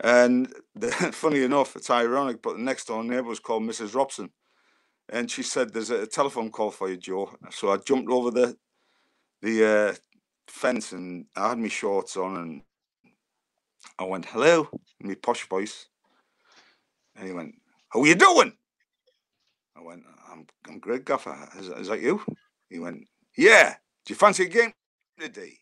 [0.00, 3.94] And the, funny enough, it's ironic, but the next door neighbour was called Mrs.
[3.94, 4.30] Robson.
[5.08, 7.30] And she said, There's a telephone call for you, Joe.
[7.50, 8.56] So I jumped over the
[9.42, 9.94] the uh,
[10.48, 12.62] fence and I had my shorts on and
[13.98, 14.68] I went, Hello,
[15.00, 15.86] in my posh voice.
[17.14, 17.54] And he went,
[17.88, 18.52] How are you doing?
[19.76, 21.36] I went, I'm, I'm great, Gaffer.
[21.58, 22.22] Is, is that you?
[22.70, 23.74] He went, Yeah.
[24.04, 24.72] Do you fancy a game
[25.18, 25.58] today?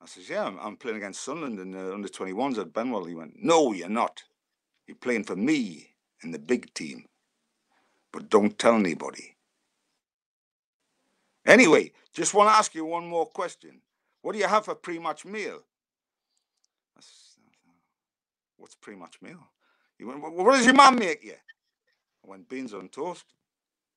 [0.00, 3.04] I says, yeah, I'm, I'm playing against Sunderland in the under 21s at Benwell.
[3.04, 4.22] He went, no, you're not.
[4.86, 5.88] You're playing for me
[6.22, 7.04] in the big team.
[8.12, 9.36] But don't tell anybody.
[11.46, 13.80] Anyway, just want to ask you one more question.
[14.22, 15.60] What do you have for pre-match meal?
[18.56, 19.48] What's pre-match meal?
[20.00, 21.32] What does your mum make you?
[21.32, 23.24] I went, beans on toast.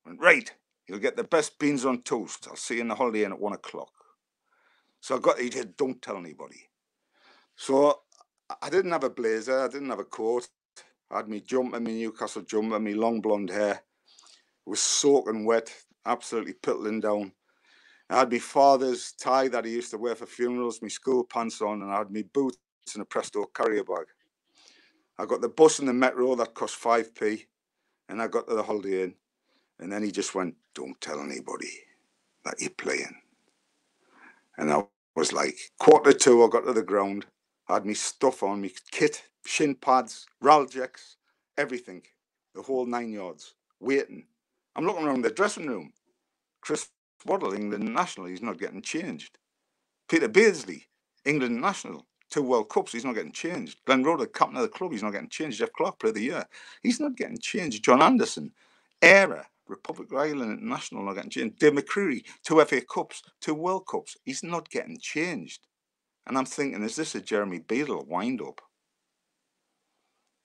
[0.05, 0.51] I went, right,
[0.87, 2.47] you'll get the best beans on toast.
[2.47, 3.91] I'll see you in the Holiday Inn at one o'clock.
[4.99, 6.69] So I got, he said, don't tell anybody.
[7.55, 8.01] So
[8.61, 10.47] I didn't have a blazer, I didn't have a coat.
[11.09, 13.81] I had me jumper, my Newcastle jumper, my long blonde hair.
[14.65, 15.73] Was soaking wet,
[16.05, 17.31] absolutely pittling down.
[18.09, 21.61] I had my father's tie that he used to wear for funerals, my school pants
[21.61, 22.57] on, and I had my boots
[22.93, 24.05] and a Presto carrier bag.
[25.17, 27.45] I got the bus and the metro that cost 5p,
[28.09, 29.15] and I got to the Holiday Inn.
[29.79, 31.71] And then he just went, Don't tell anybody
[32.45, 33.15] that you're playing.
[34.57, 34.83] And I
[35.15, 37.25] was like, quarter two, I got to the ground,
[37.67, 41.15] I had me stuff on, me kit, shin pads, Ralgex,
[41.57, 42.03] everything,
[42.53, 44.25] the whole nine yards, waiting.
[44.75, 45.91] I'm looking around the dressing room.
[46.61, 46.89] Chris
[47.25, 49.37] Waddle, England national, he's not getting changed.
[50.07, 50.87] Peter Beardsley,
[51.25, 53.79] England national, two World Cups, he's not getting changed.
[53.85, 55.59] Glenn Roeder, captain of the club, he's not getting changed.
[55.59, 56.45] Jeff Clarke, player of the year,
[56.81, 57.83] he's not getting changed.
[57.83, 58.51] John Anderson,
[59.01, 61.59] era, Republic of Ireland International not getting changed.
[61.59, 64.17] Dave McCreery, two FA Cups, two World Cups.
[64.23, 65.67] He's not getting changed.
[66.27, 68.61] And I'm thinking, is this a Jeremy Beadle wind up?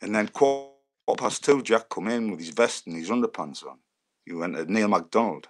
[0.00, 0.72] And then quarter
[1.18, 3.78] past two, Jack come in with his vest and his underpants on.
[4.26, 5.48] He went at Neil McDonald,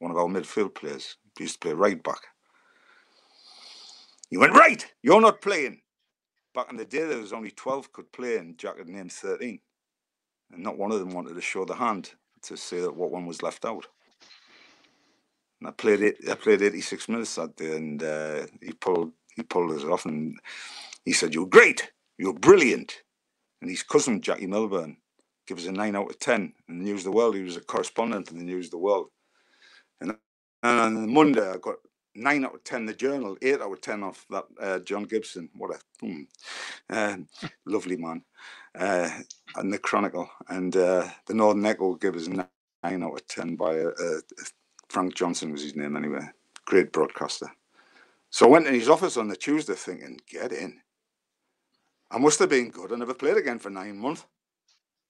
[0.00, 1.16] one of our midfield players.
[1.38, 2.20] He used to play right back.
[4.30, 5.80] You went, right, you're not playing.
[6.54, 9.60] Back in the day, there was only 12 could play and Jack had named 13.
[10.52, 12.10] And not one of them wanted to show the hand
[12.42, 13.86] to say that what one was left out.
[15.60, 16.16] And I played it.
[16.28, 20.38] I played 86 minutes that day, and uh, he pulled he pulled us off, and
[21.04, 21.90] he said, "You're great.
[22.16, 23.02] You're brilliant."
[23.60, 24.98] And his cousin Jackie Milburn
[25.48, 27.34] gives us a nine out of ten in the News of the World.
[27.34, 29.08] He was a correspondent in the News of the World.
[30.00, 30.14] And,
[30.62, 31.76] and on Monday, I got
[32.14, 35.48] nine out of ten the Journal, eight out of ten off that uh, John Gibson.
[35.56, 36.22] What a hmm,
[36.90, 37.16] uh,
[37.66, 38.22] lovely man
[38.78, 39.10] uh,
[39.56, 42.46] and the Chronicle, and uh, the Northern Echo give us nine
[42.84, 44.20] out of ten by uh, uh,
[44.88, 46.28] Frank Johnson was his name anyway.
[46.66, 47.50] Great broadcaster.
[48.30, 50.80] So I went in his office on the Tuesday thinking, get in.
[52.10, 52.92] I must have been good.
[52.92, 54.24] I never played again for nine months.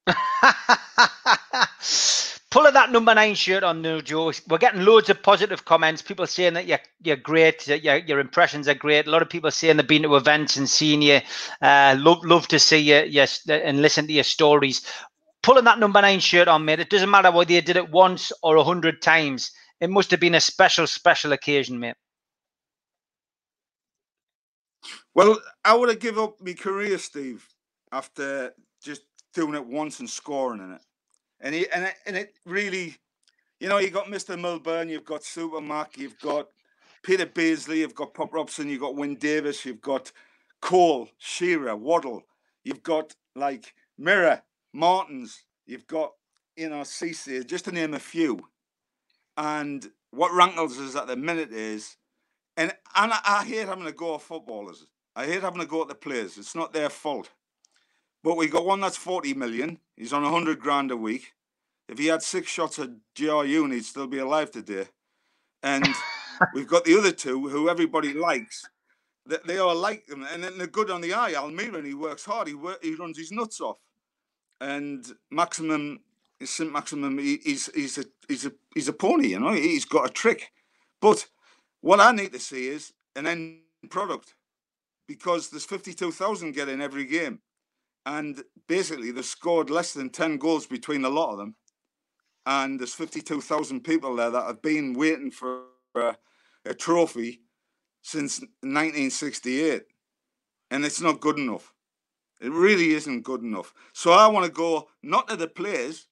[2.51, 4.33] Pulling that number nine shirt on, no Joe.
[4.49, 6.01] We're getting loads of positive comments.
[6.01, 9.07] People saying that you're you're great, that your your impressions are great.
[9.07, 11.21] A lot of people saying they've been to events and seen you.
[11.61, 14.81] Uh, love love to see you, yes, and listen to your stories.
[15.43, 16.81] Pulling that number nine shirt on, mate.
[16.81, 19.51] It doesn't matter whether you did it once or a hundred times.
[19.81, 21.95] It must have been a special, special occasion, mate.
[25.15, 27.47] Well, I would have given up my career, Steve,
[27.93, 28.53] after
[29.39, 30.81] doing it once and scoring in it.
[31.41, 32.97] And he, and it, and it really,
[33.61, 34.41] you know, you got Mr.
[34.41, 36.49] Milburn, you've got Super Mac, you've got
[37.05, 40.11] Peter Beardsley, you've got Pop Robson, you've got Wyn Davies, you've got
[40.61, 42.25] Cole, Shearer, Waddle,
[42.65, 46.15] you've got like Mirror, Martins, you've got,
[46.57, 48.41] you know, CC, just to name a few.
[49.37, 51.97] And what rankles us at the minute is,
[52.57, 54.85] and, and I, I hate having to go at footballers.
[55.15, 56.37] I hate having to go at the players.
[56.39, 57.31] It's not their fault.
[58.23, 59.79] But we got one that's 40 million.
[59.97, 61.33] He's on 100 grand a week.
[61.89, 64.87] If he had six shots at GRU, he'd still be alive today.
[65.63, 65.87] And
[66.55, 68.69] we've got the other two who everybody likes.
[69.27, 70.27] They, they all like them.
[70.31, 71.33] And then they're good on the eye.
[71.35, 72.49] Almiron, he works hard.
[72.49, 73.79] He, work, he runs his nuts off.
[74.61, 76.01] And Maximin,
[76.43, 76.71] St.
[76.73, 79.53] Maximum, he, he's, he's, a, he's, a, he's a pony, you know.
[79.53, 80.51] He's got a trick.
[81.01, 81.27] But
[81.81, 84.35] what I need to see is an end product
[85.07, 87.41] because there's 52,000 get in every game
[88.09, 91.57] and basically they scored less than 10 goals between a lot of them.
[92.47, 96.17] And there's 52,000 people there that have been waiting for a,
[96.65, 97.43] a, trophy
[98.01, 99.83] since 1968
[100.71, 101.75] and it's not good enough.
[102.41, 103.75] It really isn't good enough.
[103.93, 106.07] So i want to go not to the players.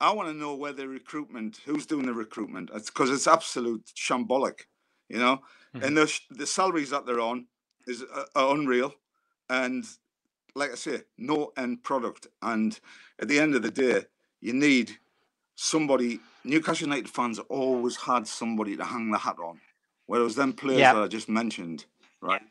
[0.00, 2.70] I want to know where the recruitment who's doing the recruitment.
[2.72, 4.60] It's because it's absolute shambolic
[5.08, 5.40] you know?
[5.74, 5.84] Mm-hmm.
[5.84, 7.46] and the, the salaries that they're on
[7.86, 8.94] is uh, unreal.
[9.50, 9.84] And
[10.56, 12.26] like I say, no end product.
[12.42, 12.78] And
[13.20, 14.04] at the end of the day,
[14.40, 14.96] you need
[15.54, 16.20] somebody.
[16.44, 19.60] Newcastle United fans always had somebody to hang the hat on,
[20.06, 21.84] whereas them players that I just mentioned,
[22.20, 22.42] right?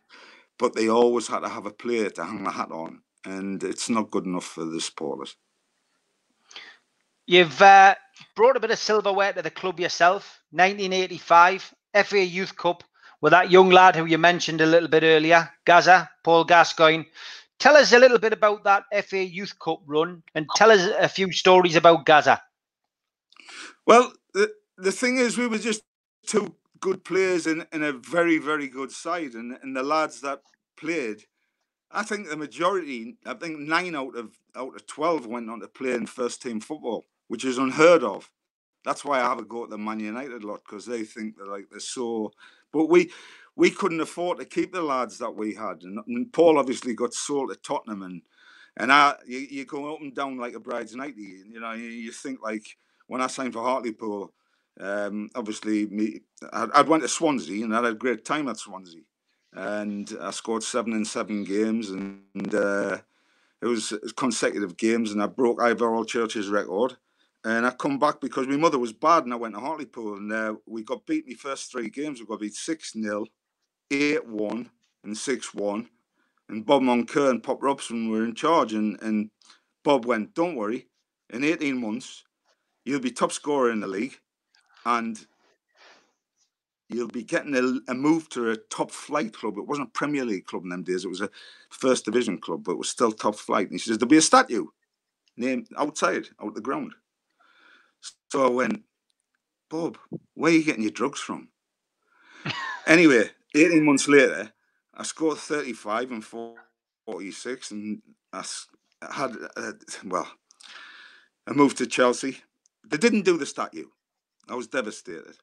[0.59, 3.89] But they always had to have a player to hang the hat on, and it's
[3.89, 5.35] not good enough for the supporters.
[7.25, 7.95] You've uh,
[8.35, 10.41] brought a bit of silverware to the club yourself.
[10.51, 11.73] 1985
[12.05, 12.83] FA Youth Cup
[13.21, 17.05] with that young lad who you mentioned a little bit earlier, Gazza, Paul Gascoigne.
[17.59, 21.07] Tell us a little bit about that FA Youth Cup run and tell us a
[21.07, 22.41] few stories about Gazza.
[23.85, 25.83] Well, the, the thing is, we were just
[26.25, 29.33] two good players in, in a very, very good side.
[29.33, 30.41] And, and the lads that
[30.77, 31.23] played,
[31.91, 35.67] I think the majority, I think nine out of out of 12 went on to
[35.67, 38.29] play in first team football, which is unheard of.
[38.83, 41.47] That's why I have a go at the Man United lot because they think they're
[41.47, 42.31] like they're so.
[42.71, 43.11] But we
[43.55, 45.83] we couldn't afford to keep the lads that we had.
[45.83, 48.21] And, and Paul obviously got sold to Tottenham, and
[48.77, 51.15] and I you, you go up and down like a bride's night.
[51.17, 54.33] You know, you, you think like when I signed for Hartlepool,
[54.79, 58.57] um, obviously me I'd, I'd went to Swansea and I had a great time at
[58.57, 59.01] Swansea,
[59.53, 62.97] and I scored seven in seven games, and, uh,
[63.61, 66.97] it, was, consecutive games, and I broke Ivor Allchurch's record.
[67.45, 70.33] And I come back because my mother was bad, and I went to Hartlepool, and
[70.33, 72.19] uh, we got beat my first three games.
[72.19, 73.25] We got beat six 0
[73.91, 74.69] 8 1
[75.03, 75.89] and 6 1.
[76.49, 78.73] And Bob Moncur and Pop Robson were in charge.
[78.73, 79.29] And, and
[79.83, 80.87] Bob went, Don't worry,
[81.29, 82.23] in 18 months,
[82.83, 84.17] you'll be top scorer in the league
[84.85, 85.25] and
[86.89, 89.57] you'll be getting a, a, move to a top flight club.
[89.57, 91.29] It wasn't a Premier League club in them days, it was a
[91.69, 93.69] first division club, but it was still top flight.
[93.69, 94.67] And he says, There'll be a statue
[95.37, 96.93] named outside, out the ground.
[98.31, 98.83] So I went,
[99.69, 99.97] Bob,
[100.35, 101.49] where are you getting your drugs from?
[102.87, 104.51] anyway, 18 months later,
[104.93, 106.23] I scored 35 and
[107.05, 108.43] 46, and I
[109.11, 109.71] had, uh,
[110.05, 110.27] well,
[111.47, 112.41] I moved to Chelsea.
[112.87, 113.87] They didn't do the statue.
[114.49, 115.37] I was devastated.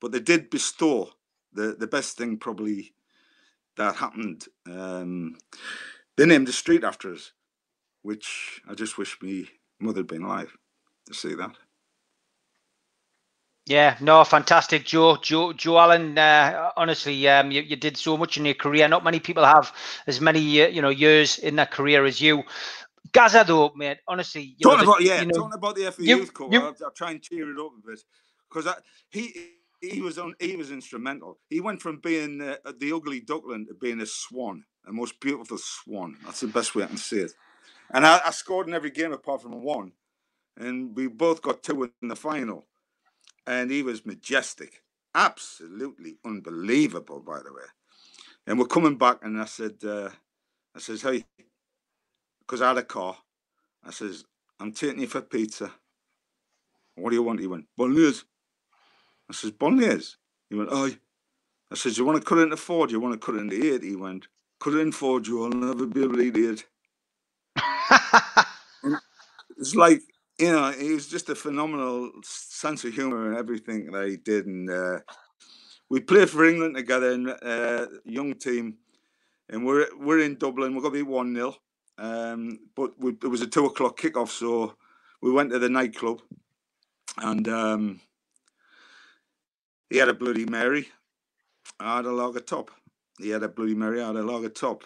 [0.00, 1.10] But they did bestow
[1.52, 2.94] the, the best thing probably
[3.76, 4.46] that happened.
[4.66, 5.38] Um,
[6.16, 7.32] they named a street after us,
[8.02, 9.44] which I just wish my
[9.80, 10.56] mother had been alive
[11.06, 11.56] to see that.
[13.66, 15.16] Yeah, no, fantastic, Joe.
[15.16, 16.18] Joe, Joe Allon.
[16.18, 18.88] Uh, honestly, um, you, you did so much in your career.
[18.88, 19.72] Not many people have
[20.08, 22.42] as many, uh, you know, years in that career as you.
[23.12, 23.98] Gazza, though, mate.
[24.08, 26.52] Honestly, talking know, about the, yeah, you know, talking about the FA Youth Cup.
[26.52, 28.00] I'll, I'll, try and cheer it up a bit
[28.48, 28.68] because
[29.10, 31.38] he he was on he was instrumental.
[31.48, 35.58] He went from being uh, the ugly duckling to being a swan, a most beautiful
[35.58, 36.16] swan.
[36.24, 37.32] That's the best way I can say it.
[37.92, 39.92] And I, I scored in every game apart from one,
[40.56, 42.64] and we both got two in the final
[43.46, 44.82] and he was majestic,
[45.14, 47.62] absolutely unbelievable, by the way.
[48.46, 50.10] And we're coming back, and I said, uh,
[50.74, 51.24] I says, hey,
[52.40, 53.16] because I had a car.
[53.84, 54.24] I says,
[54.60, 55.72] I'm taking you for pizza.
[56.96, 57.40] What do you want?
[57.40, 58.22] He went, bolognese.
[59.30, 60.16] I says, bolognese.
[60.50, 60.90] He went, oh.
[61.70, 62.86] I says, you want to cut it into four?
[62.86, 63.82] Do you want to cut it into eight?
[63.82, 64.26] He went,
[64.60, 65.44] cut it in four, Joe.
[65.44, 66.66] I'll never be able to eat it.
[69.56, 70.02] it's like,
[70.42, 74.46] you know, he was just a phenomenal sense of humor and everything that he did.
[74.46, 74.98] And uh,
[75.88, 78.78] we played for England together in a uh, young team.
[79.48, 80.74] And we're we're in Dublin.
[80.74, 81.54] We're to be 1 0.
[81.96, 84.30] Um, but we, it was a two o'clock kickoff.
[84.30, 84.74] So
[85.20, 86.22] we went to the nightclub
[87.18, 88.00] and um,
[89.90, 90.88] he had a Bloody Mary.
[91.78, 92.72] I had a lager top.
[93.20, 94.02] He had a Bloody Mary.
[94.02, 94.82] I had a lager top.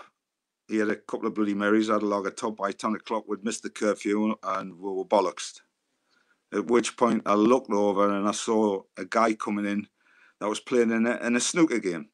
[0.68, 1.88] He had a couple of Bloody Marys.
[1.88, 2.56] Had a lager top.
[2.56, 5.60] By 10 o'clock, we'd missed the curfew and we were bollocks.
[6.52, 9.88] At which point, I looked over and I saw a guy coming in
[10.40, 12.08] that was playing in a, in a snooker game.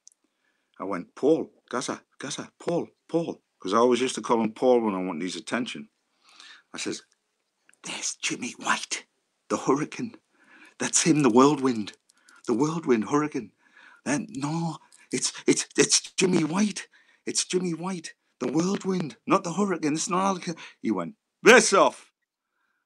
[0.78, 3.40] I went, Paul, Gazza, Gazza, Paul, Paul.
[3.59, 5.88] Because I always used to call him Paul when I wanted his attention.
[6.74, 7.03] I says,
[7.84, 9.05] There's Jimmy White
[9.53, 10.14] the hurricane.
[10.78, 11.92] That's him, the whirlwind,
[12.46, 13.53] the whirlwind hurricane.
[14.07, 14.78] And no,
[15.12, 16.88] it's it's it's Jimmy White.
[17.26, 19.95] It's Jimmy White, the whirlwind, not the hurricane.
[19.95, 20.45] It's not.
[20.80, 22.11] He went this off.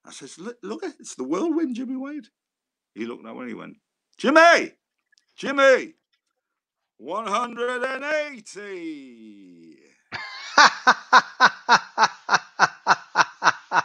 [0.05, 2.29] I says, look, look, it's the whirlwind, Jimmy White.
[2.95, 3.79] He looked at me and he went,
[4.19, 4.73] Jimmy,
[5.37, 5.95] Jimmy,
[6.99, 9.79] 180.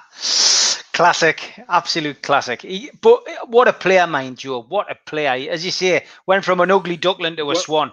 [0.93, 2.61] Classic, absolute classic.
[2.61, 4.59] He, but what a player, mind you!
[4.59, 5.49] What a player!
[5.49, 7.91] As you say, went from an ugly duckling to a well, swan.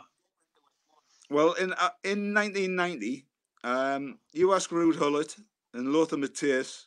[1.31, 3.28] Well, in uh, in 1990,
[3.65, 5.37] um, you ask Ruud Gullit
[5.75, 6.87] and Lothar Matthäus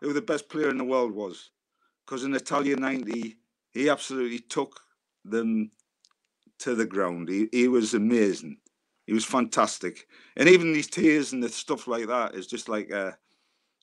[0.00, 1.50] who the best player in the world was,
[2.04, 3.36] because in Italia 90,
[3.72, 4.80] he absolutely took
[5.24, 5.70] them
[6.58, 7.28] to the ground.
[7.28, 8.58] He he was amazing.
[9.06, 10.06] He was fantastic,
[10.36, 13.12] and even these tears and the stuff like that is just like, uh,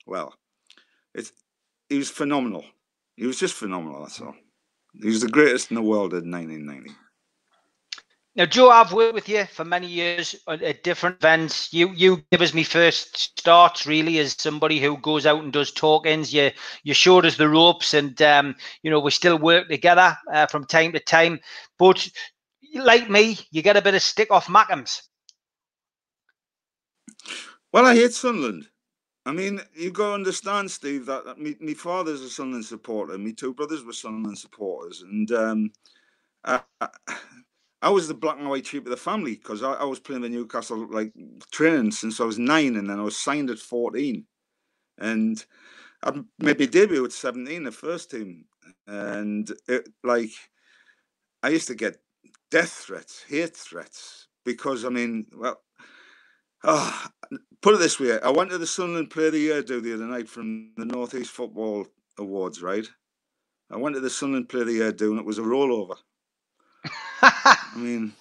[0.05, 0.33] well,
[1.13, 1.31] it's
[1.89, 2.65] he was phenomenal.
[3.15, 4.01] He was just phenomenal.
[4.01, 4.35] That's all.
[5.01, 6.91] He was the greatest in the world in 1990.
[8.33, 11.73] Now, Joe, I've worked with you for many years at different events.
[11.73, 15.71] You you give us me first starts really as somebody who goes out and does
[15.71, 16.33] talkings.
[16.33, 16.51] You
[16.83, 20.63] you showed us the ropes, and um, you know we still work together uh, from
[20.65, 21.41] time to time.
[21.77, 22.07] But
[22.73, 25.01] like me, you get a bit of stick off Mackems.
[27.73, 28.67] Well, I hate Sunderland.
[29.25, 33.17] I mean, you got to understand, Steve, that that me, my father's a Sunderland supporter.
[33.17, 35.71] Me two brothers were Sunderland supporters, and um,
[36.45, 36.87] I, I,
[37.89, 40.29] was the black and white sheep of the family because I, I, was playing the
[40.29, 41.13] Newcastle like
[41.51, 44.25] training since I was nine, and then I was signed at fourteen,
[44.97, 45.43] and
[46.03, 48.45] I made my debut at seventeen, the first team,
[48.87, 50.31] and it like
[51.41, 51.97] I used to get
[52.51, 55.61] death threats, hate threats because I mean, well,
[56.63, 57.07] Oh,
[57.61, 59.95] put it this way: I went to the Sunderland Player of the Year do the
[59.95, 61.87] other night from the Northeast Football
[62.19, 62.61] Awards.
[62.61, 62.87] Right?
[63.71, 65.95] I went to the Sunderland Player of the Year do, and it was a rollover.
[67.23, 68.13] I mean,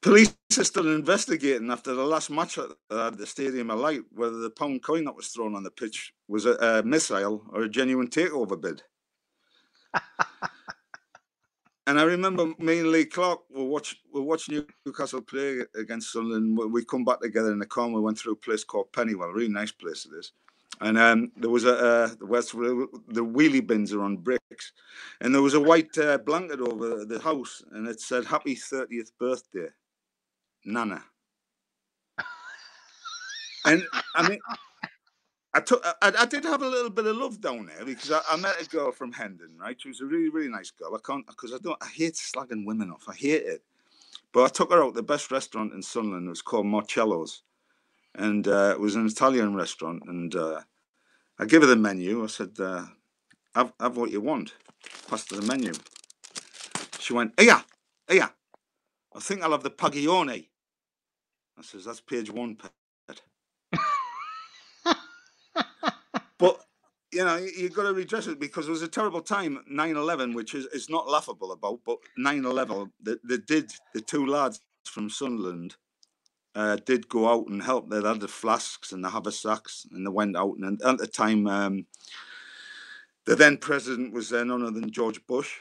[0.00, 4.38] police are still investigating after the last match at, at the Stadium of Light whether
[4.38, 7.68] the pound coin that was thrown on the pitch was a, a missile or a
[7.68, 8.82] genuine takeover bid.
[11.88, 16.58] And I remember me and Lee Clark were watch were watching Newcastle play against Sunderland.
[16.72, 17.88] We come back together in the car.
[17.88, 20.32] We went through a place called Pennywell, a really nice place it is.
[20.80, 24.72] And um, there was a the west the wheelie bins are on bricks,
[25.20, 29.12] and there was a white uh, blanket over the house, and it said "Happy 30th
[29.18, 29.68] birthday,
[30.66, 31.02] Nana."
[33.64, 34.38] and I mean,
[35.56, 38.20] I took, I, I, did have a little bit of love down there because I,
[38.30, 39.80] I, met a girl from Hendon, right?
[39.80, 40.94] She was a really, really nice girl.
[40.94, 43.04] I can't because I don't, I hate slagging women off.
[43.08, 43.62] I hate it.
[44.34, 46.26] But I took her out the best restaurant in Sunderland.
[46.26, 47.42] It was called Marcello's,
[48.16, 50.02] and uh, it was an Italian restaurant.
[50.06, 50.62] And uh,
[51.38, 52.24] I gave her the menu.
[52.24, 52.86] I said, uh,
[53.54, 54.54] "Have, have what you want."
[55.08, 55.72] Passed her the menu.
[56.98, 57.62] She went, "Yeah,
[58.10, 58.28] yeah.
[59.14, 60.48] I think I'll have the pagione."
[61.58, 62.58] I says, "That's page one,
[66.38, 66.60] but
[67.12, 70.34] you know, you, have got to redress it because it was a terrible time, 9-11,
[70.34, 75.08] which is, is not laughable about, but 9-11, they, they did, the two lads from
[75.08, 75.76] Sunderland
[76.56, 77.88] uh, did go out and help.
[77.88, 80.56] They had the flasks and the haversacks, and they went out.
[80.58, 81.86] And at the time, um,
[83.26, 85.52] the then president was uh, none other than George Bush.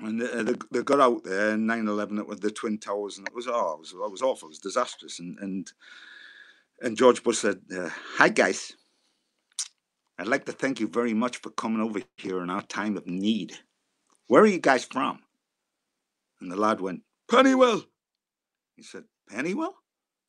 [0.00, 3.28] And they, they, they got out there in 9-11 it was the Twin Towers, and
[3.28, 5.20] it was, oh, it was, it was awful, it was disastrous.
[5.20, 5.70] And, and,
[6.80, 8.74] and George Bush said, uh, hi, guys
[10.20, 13.06] I'd like to thank you very much for coming over here in our time of
[13.06, 13.54] need.
[14.26, 15.20] Where are you guys from?
[16.42, 17.84] And the lad went, Pennywell.
[18.76, 19.72] He said, Pennywell?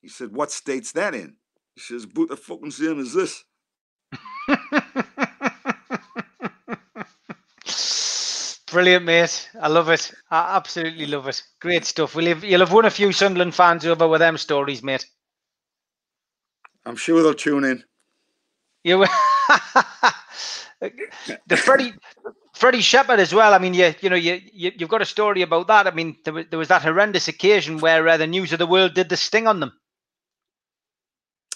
[0.01, 1.35] He said, What state's that in?
[1.75, 3.43] He says, But the fucking same as this.
[8.71, 9.49] Brilliant, mate.
[9.61, 10.13] I love it.
[10.29, 11.43] I absolutely love it.
[11.59, 12.15] Great stuff.
[12.15, 15.05] We'll have, you'll have won a few Sunderland fans over with them stories, mate.
[16.85, 17.83] I'm sure they'll tune in.
[18.83, 18.99] You,
[20.79, 21.93] the Freddie,
[22.55, 23.53] Freddie Shepherd as well.
[23.53, 25.85] I mean, you you know you, you have got a story about that.
[25.85, 28.65] I mean, there was, there was that horrendous occasion where uh, the news of the
[28.65, 29.73] world did the sting on them.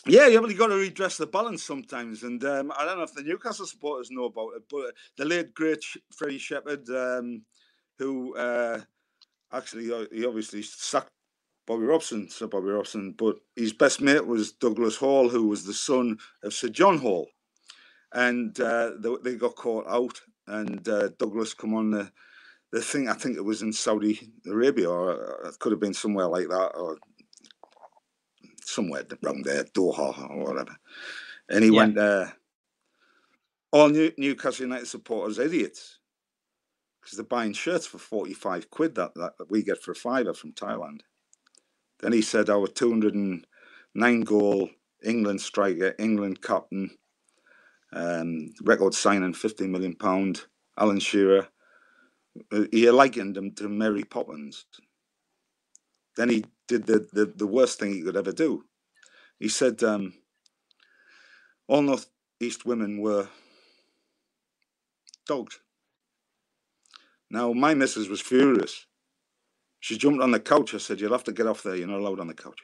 [0.07, 3.15] Yeah, you have got to redress the balance sometimes, and um, I don't know if
[3.15, 5.83] the Newcastle supporters know about it, but the late great
[6.15, 7.41] Freddie Shepherd, um,
[7.97, 8.81] who uh,
[9.51, 11.09] actually uh, he obviously sacked
[11.65, 15.73] Bobby Robson, Sir Bobby Robson, but his best mate was Douglas Hall, who was the
[15.73, 17.27] son of Sir John Hall,
[18.13, 22.11] and uh, they, they, got caught out, and uh, Douglas come on the
[22.71, 23.09] the thing.
[23.09, 26.73] I think it was in Saudi Arabia, or it could have been somewhere like that,
[26.75, 26.99] or
[28.65, 30.75] somewhere around there, Doha or whatever.
[31.49, 31.77] And he yeah.
[31.77, 32.33] went there.
[33.71, 35.99] All New- Newcastle United supporters idiots
[37.01, 40.33] because they're buying shirts for 45 quid that, that, that we get for a fiver
[40.33, 41.01] from Thailand.
[41.99, 44.69] Then he said our 209 goal
[45.03, 46.89] England striker, England captain,
[47.93, 50.45] um, record signing 50 million pound,
[50.77, 51.47] Alan Shearer.
[52.51, 54.65] Uh, he likened him to Mary Poppins.
[56.15, 58.63] Then he did the, the, the worst thing he could ever do.
[59.39, 60.13] He said um,
[61.67, 62.07] all North
[62.39, 63.27] East women were
[65.27, 65.59] dogs.
[67.29, 68.85] Now, my missus was furious.
[69.79, 70.73] She jumped on the couch.
[70.73, 71.75] I said, You'll have to get off there.
[71.75, 72.59] You're not allowed on the couch.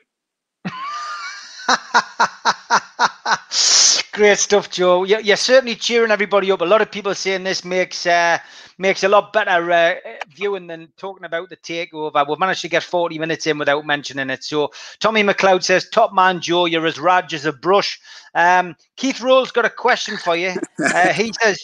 [4.14, 5.06] Great stuff, Joe.
[5.06, 6.60] You're, you're, certainly cheering everybody up.
[6.60, 8.40] A lot of people saying this makes uh,
[8.78, 9.96] makes a lot better uh,
[10.28, 12.28] viewing than talking about the takeover.
[12.28, 14.44] We've managed to get 40 minutes in without mentioning it.
[14.44, 18.02] So Tommy McLeod says, "Top man, Joe, you're as raj as a brush."
[18.36, 20.54] Um, Keith Roll's got a question for you.
[20.84, 21.64] Uh, he says,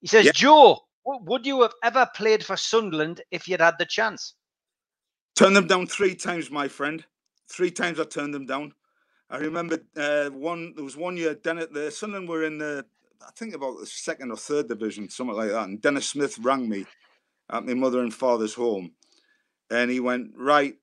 [0.00, 0.32] "He says, yeah.
[0.32, 4.34] Joe, would you have ever played for Sunderland if you'd had the chance?"
[5.34, 7.04] Turned them down three times, my friend.
[7.48, 8.74] Three times I turned them down.
[9.32, 10.74] I remember uh, one.
[10.74, 11.34] There was one year.
[11.34, 12.84] Dennis, the Sunderland were in the,
[13.22, 15.68] I think about the second or third division, something like that.
[15.68, 16.84] And Dennis Smith rang me
[17.48, 18.92] at my mother and father's home,
[19.70, 20.74] and he went right,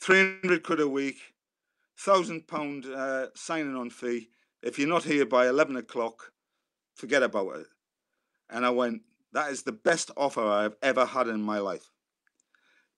[0.00, 1.18] three hundred quid a week,
[1.98, 4.28] thousand pound uh, signing on fee.
[4.62, 6.32] If you're not here by eleven o'clock,
[6.94, 7.66] forget about it.
[8.48, 11.90] And I went, that is the best offer I've ever had in my life,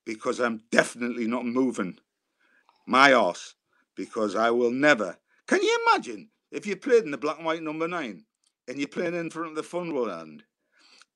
[0.05, 1.99] because I'm definitely not moving
[2.87, 3.55] my ass
[4.01, 5.19] because I will never.
[5.47, 8.25] Can you imagine if you played in the black and white number nine
[8.67, 10.41] and you're playing in front of the fun Funderland?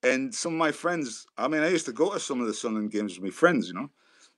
[0.03, 2.53] And some of my friends, I mean, I used to go to some of the
[2.53, 3.91] Sunderland games with my friends, you know,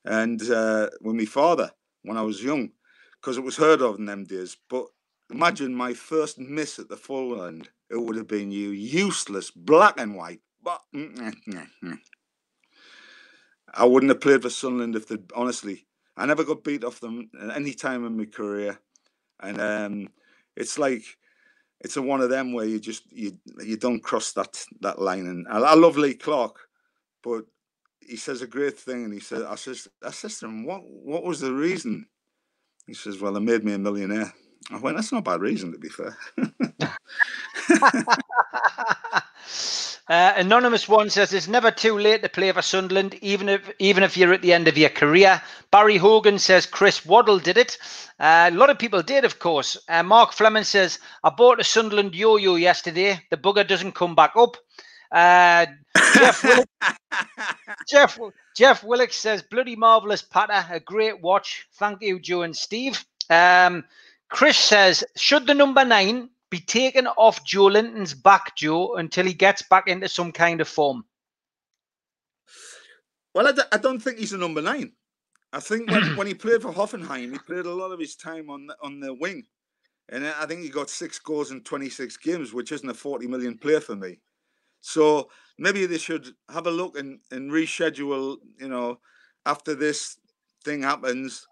[0.05, 1.73] and uh, with my father
[2.03, 2.71] when I was young,
[3.21, 4.57] because it was heard of in them days.
[4.71, 4.87] But
[5.29, 10.15] imagine my first miss at the Funderland, it would have been you, useless, black and
[10.15, 10.41] white.
[10.63, 10.83] But
[13.75, 15.86] I wouldn't have played for Sunderland if they honestly
[16.17, 18.79] I never got beat off them at any time in my career,
[19.41, 20.09] and um,
[20.57, 21.05] it's like
[21.81, 25.27] it's a one of them where you just you you don't cross that that line.
[25.27, 26.69] And I, I love Lee Clark,
[27.23, 27.45] but
[28.01, 30.83] he says a great thing, and he says, "I says, I says to him, what
[30.85, 32.07] what was the reason?"
[32.87, 34.33] He says, "Well, they made me a millionaire."
[34.71, 36.17] I went, "That's not a bad reason, to be fair."
[40.09, 44.05] Uh, anonymous one says it's never too late to play for Sunderland, even if even
[44.05, 45.43] if you're at the end of your career.
[45.73, 47.77] Barry Hogan says Chris Waddle did it.
[48.21, 49.77] Uh, a lot of people did, of course.
[49.89, 53.21] Uh, Mark Fleming says I bought a Sunderland yo-yo yesterday.
[53.31, 54.57] The bugger doesn't come back up.
[55.11, 55.67] Uh,
[56.15, 56.67] Jeff, Willick,
[57.89, 58.19] Jeff
[58.57, 61.67] Jeff Willick says bloody marvelous patter, a great watch.
[61.75, 63.05] Thank you, Joe and Steve.
[63.29, 63.85] Um,
[64.29, 69.63] Chris says should the number nine be taken off Joelinton's back, Joe, until he gets
[69.63, 71.05] back into some kind of form?
[73.35, 74.93] Well, I d- I don't think he's a number nine.
[75.53, 78.51] I think when, when he played for Hoffenheim, he played a lot of his time
[78.51, 79.45] on the, on the wing.
[80.09, 83.59] And I think he got six goals in 26 games, which isn't a 40 million
[83.59, 84.21] player for me.
[84.81, 89.01] So maybe they should have a look and, and reschedule, you know,
[89.45, 90.19] after this
[90.65, 91.47] thing happens,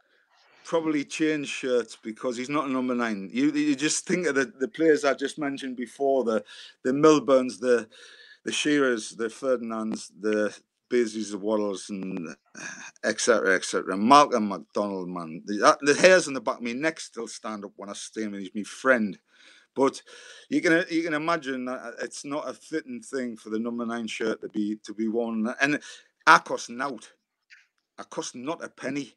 [0.64, 3.30] probably change shirts because he's not a number nine.
[3.32, 6.44] You you just think of the, the players I just mentioned before the
[6.82, 7.88] the Milburns, the
[8.44, 10.56] the Shearers, the Ferdinands, the
[10.90, 12.34] Bearsies, the Waddles, and
[13.04, 13.54] etc.
[13.54, 13.96] etc.
[13.96, 17.64] Malcolm McDonald, man, the, uh, the hairs on the back of my neck still stand
[17.64, 18.34] up when I see him.
[18.34, 19.18] And he's my friend.
[19.74, 20.02] But
[20.48, 24.06] you can you can imagine that it's not a fitting thing for the number nine
[24.06, 25.52] shirt to be to be worn.
[25.60, 25.80] And
[26.26, 27.12] I cost nout.
[27.98, 29.16] I cost not a penny.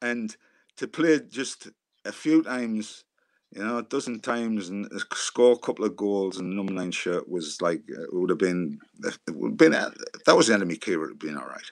[0.00, 0.36] And
[0.82, 1.68] to play just
[2.04, 3.04] a few times,
[3.52, 6.38] you know, a dozen times, and score a couple of goals.
[6.38, 8.78] And number nine shirt was like it would have been.
[9.04, 9.90] It would have been uh,
[10.26, 10.92] that was the enemy key.
[10.92, 11.70] It would have been all right.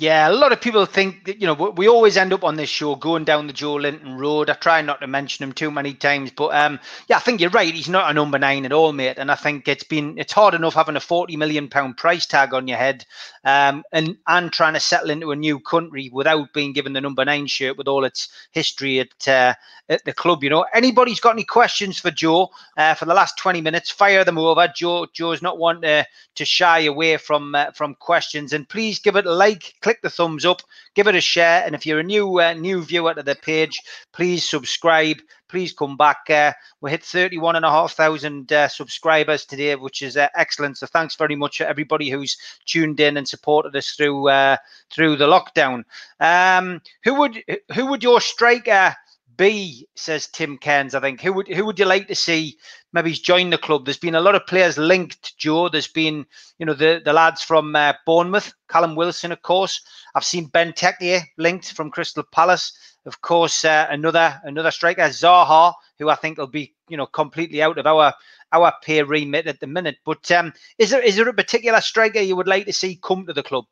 [0.00, 2.70] Yeah, a lot of people think that, you know, we always end up on this
[2.70, 4.48] show going down the Joelinton Road.
[4.48, 6.78] I try not to mention him too many times, but um,
[7.08, 7.74] yeah, I think you're right.
[7.74, 9.18] He's not a number nine at all, mate.
[9.18, 12.54] And I think it's been it's hard enough having a forty million pound price tag
[12.54, 13.04] on your head,
[13.42, 17.24] um, and and trying to settle into a new country without being given the number
[17.24, 19.54] nine shirt with all its history at uh,
[19.88, 20.44] at the club.
[20.44, 23.90] You know, anybody's got any questions for Joe uh, for the last twenty minutes?
[23.90, 24.68] Fire them over.
[24.76, 29.16] Joe Joe's not one to to shy away from uh, from questions, and please give
[29.16, 30.60] it a like click the thumbs up,
[30.94, 33.80] give it a share, and if you're a new uh, new viewer to the page,
[34.12, 35.16] please subscribe.
[35.48, 36.28] Please come back.
[36.28, 40.76] Uh, we hit 31 and a half thousand uh, subscribers today, which is uh, excellent.
[40.76, 42.36] So thanks very much to everybody who's
[42.66, 44.58] tuned in and supported us through uh,
[44.90, 45.84] through the lockdown.
[46.20, 47.42] Um, who would
[47.74, 48.94] who would your striker?
[49.38, 50.94] B says Tim Cairns.
[50.94, 52.58] I think who would who would you like to see?
[52.92, 53.84] Maybe joined the club.
[53.84, 55.38] There's been a lot of players linked.
[55.38, 55.68] Joe.
[55.68, 56.26] There's been
[56.58, 59.80] you know the the lads from uh, Bournemouth, Callum Wilson, of course.
[60.14, 62.76] I've seen Ben Benteke linked from Crystal Palace.
[63.06, 67.62] Of course, uh, another another striker, Zaha, who I think will be you know completely
[67.62, 68.12] out of our
[68.52, 69.98] our pay remit at the minute.
[70.04, 73.24] But um, is there is there a particular striker you would like to see come
[73.26, 73.66] to the club?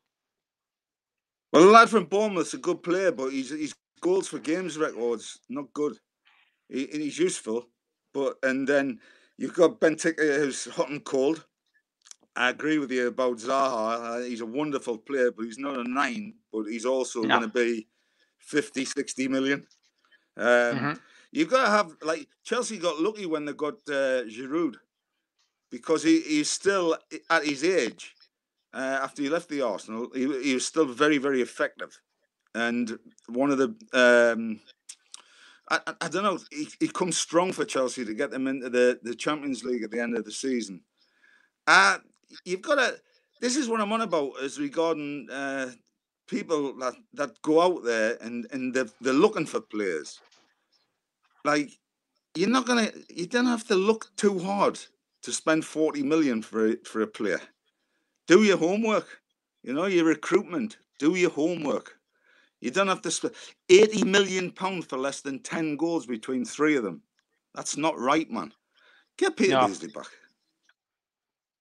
[1.52, 5.38] Well, the lad from Bournemouth's a good player, but he's he's goals for games records,
[5.48, 5.98] not good.
[6.68, 7.68] He, he's useful,
[8.12, 9.00] but and then
[9.38, 11.44] you've got Benteke who's hot and cold.
[12.34, 14.18] I agree with you about Zaha.
[14.18, 17.28] Uh, he's a wonderful player, but he's not a nine, but he's also no.
[17.28, 17.88] going to be
[18.40, 19.66] 50, 60 million.
[20.36, 20.92] Um, mm-hmm.
[21.32, 24.74] You've got to have, like, Chelsea got lucky when they got uh, Giroud
[25.70, 26.96] because he, he's still
[27.30, 28.14] at his age.
[28.74, 31.98] Uh, after he left the Arsenal, he, he was still very, very effective
[32.56, 32.98] and
[33.28, 34.60] one of the um,
[35.68, 36.38] I, I, don't know.
[36.50, 39.90] He, he comes strong for Chelsea to get them into the, the Champions League at
[39.90, 40.80] the end of the season.
[41.66, 41.98] Uh,
[42.44, 42.96] you've got to.
[43.40, 45.70] This is what I'm on about as regarding uh,
[46.26, 50.20] people that, that go out there and, and they're, they're looking for players.
[51.44, 51.70] Like,
[52.34, 54.78] you're not going to, you don't have to look too hard
[55.22, 57.40] to spend 40 million for a, for a player.
[58.26, 59.20] Do your homework.
[59.62, 60.78] You know, your recruitment.
[60.98, 61.98] Do your homework.
[62.60, 63.34] You don't have to spend
[63.68, 67.02] 80 million pounds for less than 10 goals between three of them.
[67.54, 68.52] That's not right, man.
[69.18, 69.60] Get Peter no.
[69.66, 70.06] Beardsley back.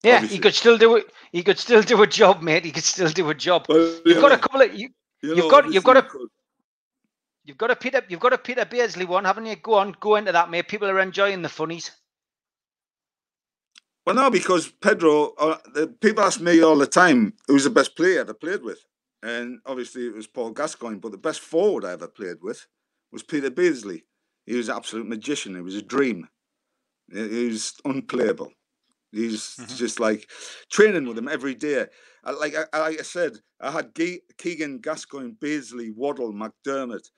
[0.03, 0.37] Yeah, Obviously.
[0.37, 1.11] he could still do it.
[1.31, 2.65] He could still do a job, mate.
[2.65, 3.65] He could still do a job.
[3.67, 4.89] Well, you've got a couple of you.
[5.23, 5.73] Have got.
[5.73, 6.07] You've got a.
[7.43, 8.01] You've got a Peter.
[8.07, 9.55] You've got a Peter Beardsley one, haven't you?
[9.55, 10.67] Go on, go into that, mate.
[10.67, 11.91] People are enjoying the funnies.
[14.05, 15.33] Well, no, because Pedro.
[15.37, 18.61] Uh, the people ask me all the time who's the best player I ever played
[18.61, 18.85] with.
[19.25, 22.67] And obviously it was Paul Gascoigne, but the best forward I ever played with
[23.11, 24.03] was Peter Beardsley.
[24.45, 25.55] He was an absolute magician.
[25.55, 26.27] It was a dream.
[27.11, 28.51] He was unplayable.
[29.11, 29.75] He's mm-hmm.
[29.77, 30.29] just like
[30.71, 31.87] training with him every day.
[32.23, 33.95] I, like I, like I said, I had
[34.37, 37.09] Keegan, Gascoigne, Beardsley, Waddle, McDermott,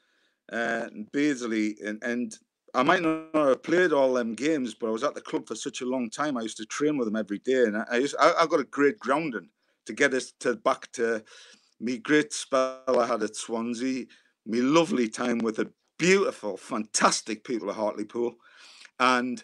[0.50, 2.38] uh, and Beardsley, and, and
[2.74, 5.56] I might not have played all them games, but I was at the club for
[5.56, 6.38] such a long time.
[6.38, 8.62] I used to train with them every day, and I, I, used, I, I got
[8.62, 9.50] a great grounding
[9.88, 11.24] to get us to back to
[11.80, 14.06] me great spell I had at Swansea,
[14.46, 18.36] me lovely time with the beautiful, fantastic people at Hartlepool,
[19.00, 19.44] and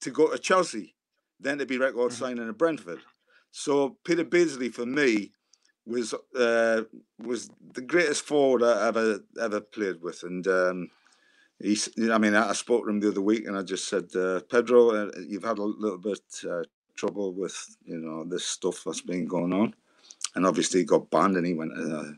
[0.00, 0.94] to go to Chelsea,
[1.40, 2.24] then to be record mm-hmm.
[2.24, 3.00] signing at Brentford.
[3.50, 5.32] So Peter Beardsley for me
[5.86, 6.82] was uh,
[7.22, 10.90] was the greatest forward I ever ever played with, and um,
[11.60, 11.88] he's.
[12.10, 14.90] I mean, I spoke to him the other week, and I just said, uh, Pedro,
[14.90, 16.62] uh, you've had a little bit uh,
[16.96, 19.74] trouble with you know this stuff that's been going on
[20.34, 21.72] and obviously he got banned and he went.
[21.72, 22.12] Uh,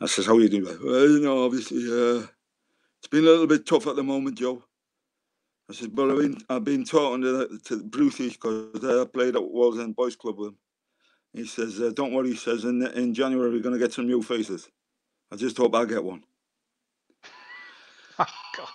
[0.00, 2.26] I says, "How are you doing?" Well, you know, obviously, uh,
[2.98, 4.64] it's been a little bit tough at the moment, Joe.
[5.68, 9.36] I said, "But I've been I've been talking to the, to Brucey because I played
[9.36, 10.58] at Wallsend Boys Club with him."
[11.32, 14.06] He says, uh, "Don't worry," he says, "in in January we're going to get some
[14.06, 14.68] new faces.
[15.30, 16.24] I just hope I get one."
[18.18, 18.26] Oh
[18.56, 18.68] God.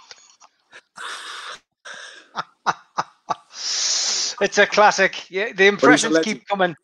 [4.41, 5.29] it's a classic.
[5.29, 6.75] Yeah, the impressions keep coming.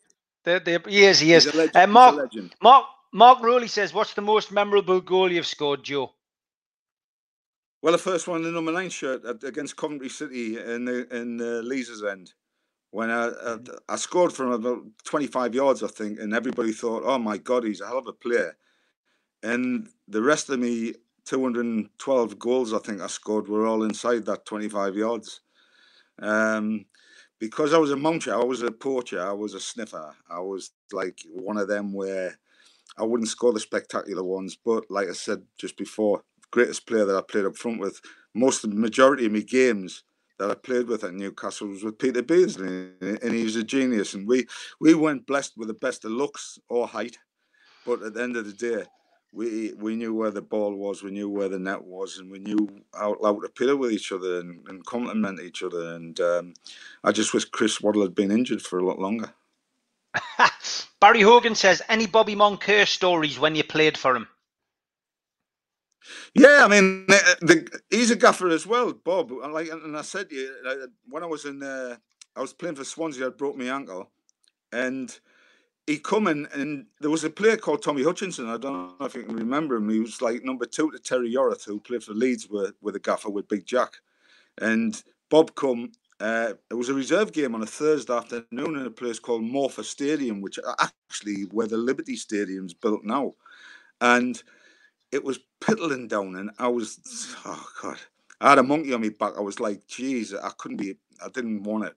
[0.44, 1.46] The, the, he is, he is.
[1.46, 2.32] Uh, Mark,
[2.62, 6.12] Mark, Mark Rowley says, "What's the most memorable goal you've scored, Joe?"
[7.82, 11.62] Well, the first one, the number nine shirt against Coventry City in the in the
[11.62, 12.32] Leazes end,
[12.90, 13.58] when I, I,
[13.90, 17.64] I scored from about twenty five yards, I think, and everybody thought, "Oh my God,
[17.64, 18.56] he's a hell of a player,"
[19.42, 20.94] and the rest of me.
[21.24, 25.40] 212 goals, I think I scored, were all inside that 25 yards.
[26.20, 26.86] Um,
[27.42, 30.14] because I was a muncher, I was a poacher, I was a sniffer.
[30.30, 32.38] I was like one of them where
[32.96, 36.22] I wouldn't score the spectacular ones, but like I said just before,
[36.52, 38.00] greatest player that I played up front with,
[38.32, 40.04] most of the majority of my games
[40.38, 44.14] that I played with at Newcastle was with Peter Beardsley, and he was a genius.
[44.14, 44.46] And we
[44.78, 47.18] we weren't blessed with the best of looks or height,
[47.84, 48.84] but at the end of the day,
[49.32, 52.38] we we knew where the ball was, we knew where the net was, and we
[52.38, 55.94] knew how, how to play with each other and, and complement each other.
[55.94, 56.54] And um,
[57.02, 59.32] I just wish Chris Waddle had been injured for a lot longer.
[61.00, 64.28] Barry Hogan says, "Any Bobby Moncur stories when you played for him?"
[66.34, 69.30] Yeah, I mean, the, the, he's a gaffer as well, Bob.
[69.30, 70.50] Like, and I said, you
[71.08, 71.96] when I was in, uh,
[72.34, 74.10] I was playing for Swansea, I broke my ankle,
[74.72, 75.16] and
[75.86, 78.48] he come in, and there was a player called Tommy Hutchison.
[78.48, 79.88] I don't know if you can remember him.
[79.88, 83.00] He was like number two to Terry Yorath, who played for Leeds with with a
[83.00, 83.94] gaffer with Big Jack,
[84.60, 85.92] and Bob come.
[86.20, 89.82] Uh, it was a reserve game on a Thursday afternoon in a place called Morfa
[89.82, 93.34] Stadium, which actually where the Liberty Stadium's built now,
[94.00, 94.40] and
[95.10, 97.00] it was piddling down, and I was,
[97.44, 97.98] oh God,
[98.40, 99.32] I had a monkey on my back.
[99.36, 101.94] I was like, geez, I couldn't be, I didn't want it.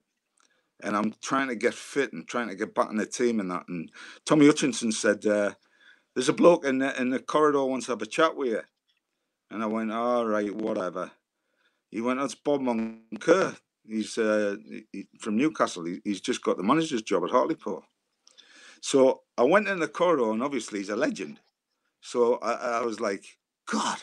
[0.82, 3.50] And I'm trying to get fit and trying to get back in the team and
[3.50, 3.64] that.
[3.68, 3.90] And
[4.24, 5.52] Tommy Hutchison said, uh,
[6.14, 8.60] there's a bloke in the, in the corridor wants to have a chat with you.
[9.50, 11.10] And I went, all right, whatever.
[11.90, 13.56] He went, that's Bob Moncur.
[13.86, 14.56] He's uh,
[14.92, 15.84] he, from Newcastle.
[15.84, 17.84] He, he's just got the manager's job at Hartlepool.
[18.80, 21.40] So I went in the corridor, and obviously he's a legend.
[22.00, 23.24] So I, I was like,
[23.70, 23.98] God,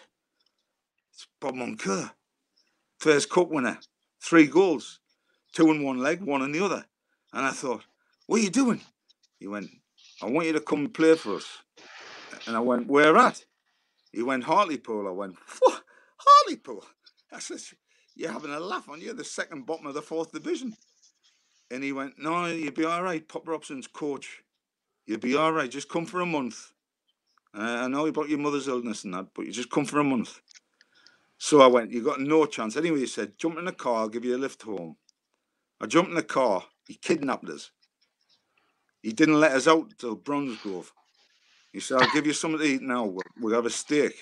[1.11, 2.11] it's Bob Moncur.
[2.99, 3.79] First cup winner,
[4.21, 4.99] three goals,
[5.53, 6.85] two in one leg, one in the other.
[7.31, 7.83] And I thought,
[8.27, 8.81] what are you doing?
[9.39, 9.69] He went,
[10.21, 11.59] I want you to come and play for us.
[12.45, 13.45] And I went, where at?
[14.11, 15.07] He went, Hartlepool.
[15.07, 15.83] I went, what?
[16.17, 16.83] Hartlepool?
[17.31, 17.59] I said,
[18.15, 19.13] you're having a laugh, aren't you?
[19.13, 20.75] The second bottom of the fourth division.
[21.71, 23.27] And he went, no, you'll be all right.
[23.27, 24.43] Pop Robson's coach.
[25.07, 25.71] You'll be all right.
[25.71, 26.71] Just come for a month.
[27.55, 30.03] Uh, I know about your mother's illness and that, but you just come for a
[30.03, 30.41] month.
[31.37, 32.77] So I went, you got no chance.
[32.77, 34.95] Anyway, he said, jump in the car, I'll give you a lift home.
[35.83, 37.69] I jumped in the car, he kidnapped us.
[39.01, 40.93] He didn't let us out till Bromsgrove.
[41.73, 43.13] He said, I'll give you something to eat now.
[43.37, 44.13] We'll, have a steak.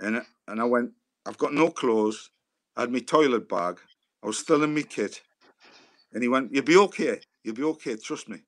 [0.00, 0.92] And, and I went,
[1.26, 2.30] I've got no clothes.
[2.74, 3.80] I had my toilet bag.
[4.22, 5.20] I was still in my kit.
[6.14, 7.20] And he went, You'll be okay.
[7.44, 7.96] You'll be okay.
[7.96, 8.38] Trust me.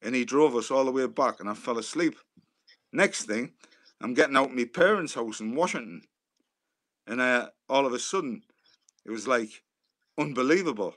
[0.00, 2.16] And he drove us all the way back, and I fell asleep.
[2.94, 3.52] Next thing,
[4.00, 6.00] I'm getting out my parents' house in Washington.
[7.06, 8.42] And uh, all of a sudden,
[9.04, 9.50] it was like
[10.18, 10.94] unbelievable.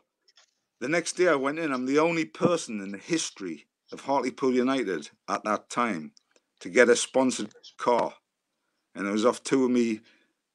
[0.80, 4.54] The next day I went in, I'm the only person in the history of Hartlepool
[4.54, 6.12] United at that time
[6.60, 8.14] to get a sponsored car.
[8.94, 10.02] And it was off two of me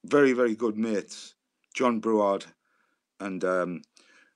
[0.05, 1.35] very, very good mates,
[1.73, 2.45] John Breward
[3.19, 3.83] and um,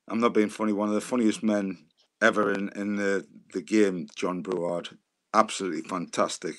[0.07, 1.79] I'm not being funny, one of the funniest men
[2.21, 4.89] ever in, in the, the game, John Breward.
[5.33, 6.55] Absolutely fantastic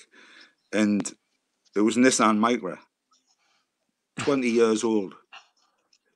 [0.72, 1.14] and
[1.74, 2.78] there was Nissan Micra,
[4.18, 5.14] 20 years old,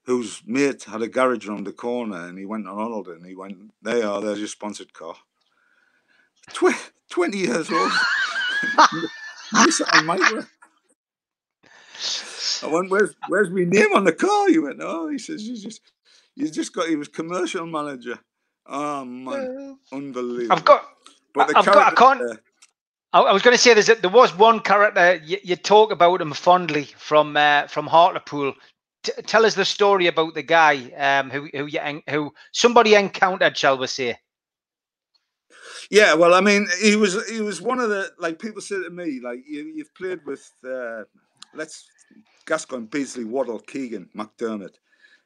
[0.04, 3.34] whose mate had a garage around the corner and he went on holiday and he
[3.34, 5.14] went, There you are, there's your sponsored car.
[6.52, 7.92] Tw- 20 years old.
[9.54, 10.46] Nissan Micra.
[12.62, 14.48] I went, where's, where's my name on the car?
[14.48, 15.80] He went, Oh, he says, You just,
[16.34, 18.18] you just got, he was commercial manager.
[18.66, 19.78] Oh, man.
[19.92, 20.52] Unbelievable.
[20.52, 20.84] I've got,
[21.34, 22.40] but I've got, I can't.
[23.12, 26.20] I, was going to say there's a, there was one character you, you, talk about
[26.20, 28.54] him fondly from uh, from Hartlepool.
[29.02, 33.56] T- tell us the story about the guy um, who who you, who somebody encountered,
[33.56, 34.18] shall we say?
[35.90, 38.90] Yeah, well, I mean, he was he was one of the like people said to
[38.90, 41.02] me like you, have played with uh,
[41.54, 41.88] let's
[42.46, 44.76] Gascoigne, Beardsley, Waddle, Keegan, McDermott,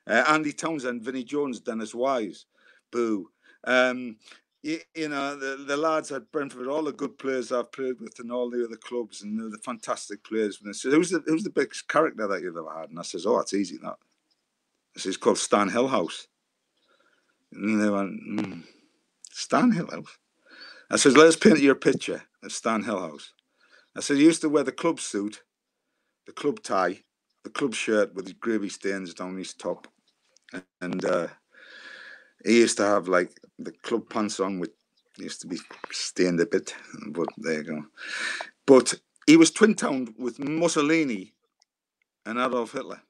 [0.06, 2.46] uh, Andy Townsend, Vinnie Jones, Dennis Wise,
[2.90, 3.28] Boo.
[3.66, 4.16] Um,
[4.64, 8.18] you, you know, the, the lads at Brentford, all the good players I've played with
[8.18, 10.58] and all the other clubs, and they're the fantastic players.
[10.58, 12.88] And they said, who's the, who's the biggest character that you've ever had?
[12.88, 13.96] And I says, oh, it's easy, that.
[14.94, 16.28] This is called Stan Hillhouse.
[17.52, 18.62] And they went, mm,
[19.30, 20.08] Stan Hillhouse?
[20.90, 23.32] I says, let's paint your picture of Stan Hillhouse.
[23.94, 25.42] I said, he used to wear the club suit,
[26.26, 27.00] the club tie,
[27.44, 29.88] the club shirt with the gravy stains down his top.
[30.80, 31.28] And uh,
[32.44, 34.72] he used to have like the club pants on which
[35.16, 35.58] used to be
[35.90, 36.74] stained a bit,
[37.08, 37.84] but there you go.
[38.66, 38.94] But
[39.26, 41.32] he was twin town with Mussolini
[42.26, 43.00] and Adolf Hitler.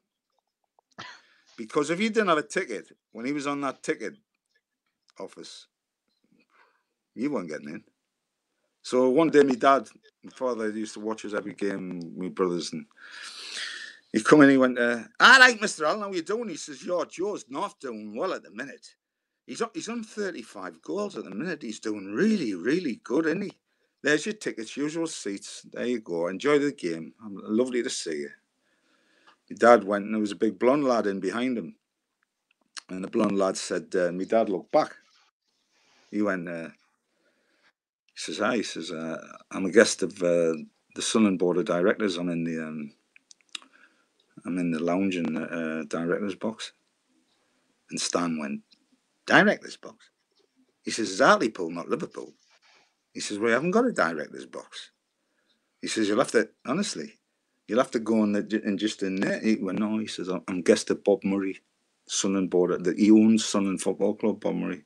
[1.56, 4.14] Because if you didn't have a ticket when he was on that ticket
[5.18, 5.66] office,
[7.14, 7.84] you weren't getting in.
[8.82, 9.88] So one day, my dad,
[10.22, 12.84] my father used to watch us every game, my brothers, and
[14.12, 14.50] he come in.
[14.50, 16.00] He went, uh, "I like Mister Allon.
[16.00, 18.94] How you doing?" He says, "Your Joe's not doing well at the minute."
[19.46, 21.62] He's on, he's on 35 goals at the minute.
[21.62, 23.52] He's doing really, really good, isn't he?
[24.02, 25.66] There's your tickets, usual seats.
[25.72, 26.28] There you go.
[26.28, 27.14] Enjoy the game.
[27.22, 28.30] Lovely to see you.
[29.50, 31.76] my dad went and there was a big blonde lad in behind him.
[32.88, 34.96] And the blonde lad said, uh, my dad looked back.
[36.10, 39.18] He went, uh, he says, hi, he says, uh,
[39.50, 40.54] I'm a guest of uh,
[40.94, 42.16] the Sunderland Board of Directors.
[42.16, 42.92] I'm in the, um,
[44.44, 46.72] I'm in the lounge in the uh, director's box.
[47.90, 48.60] And Stan went,
[49.26, 50.10] director's box?
[50.82, 52.34] He says, it's Hartlepool, not Liverpool.
[53.12, 54.90] He says, we haven't got a director's box.
[55.80, 57.14] He says, you'll have to, honestly,
[57.66, 59.40] you'll have to go in the, and just in there.
[59.40, 61.60] He went, no, he says, I'm guest of Bob Murray,
[62.08, 64.84] Sunderland board, that he owns Sunderland Football Club, Bob Murray.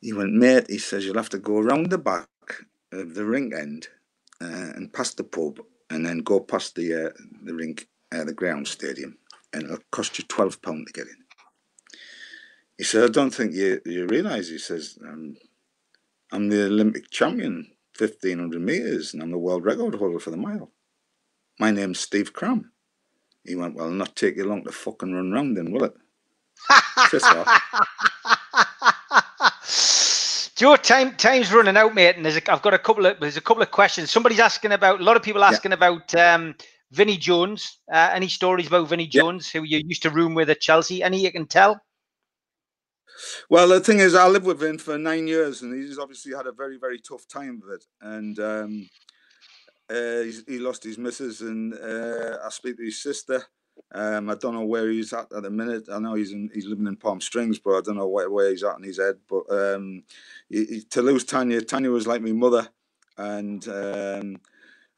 [0.00, 2.28] He went, mate, he says, you'll have to go around the back
[2.92, 3.88] of the ring end
[4.40, 5.60] uh, and past the pub
[5.90, 7.10] and then go past the uh,
[7.44, 9.18] the rink, uh, the ground stadium,
[9.52, 11.21] and it'll cost you twelve pound to get in.
[12.82, 15.36] He said, "I don't think you you realise." He says, um,
[16.32, 20.36] "I'm the Olympic champion, fifteen hundred meters, and I'm the world record holder for the
[20.36, 20.72] mile.
[21.60, 22.72] My name's Steve Cram."
[23.44, 25.94] He went, "Well, not take you long to fucking run round, then, will it?"
[27.08, 27.24] Just
[30.56, 33.36] Joe, time time's running out, mate, and there's a, I've got a couple of there's
[33.36, 34.10] a couple of questions.
[34.10, 35.76] Somebody's asking about a lot of people asking yeah.
[35.76, 36.56] about um,
[36.90, 37.78] Vinnie Jones.
[37.92, 39.60] Uh, any stories about Vinnie Jones, yeah.
[39.60, 41.00] who you used to room with at Chelsea?
[41.00, 41.80] Any you can tell?
[43.48, 46.46] Well, the thing is, I lived with him for nine years, and he's obviously had
[46.46, 47.84] a very, very tough time with it.
[48.00, 48.88] And um,
[49.90, 53.44] uh, he lost his missus, and uh, I speak to his sister,
[53.94, 55.88] um, I don't know where he's at at the minute.
[55.92, 58.50] I know he's in, he's living in Palm Springs, but I don't know where, where
[58.50, 59.16] he's at in his head.
[59.28, 60.04] But um,
[60.48, 62.68] he, he, to lose Tanya, Tanya was like my mother,
[63.18, 64.36] and um,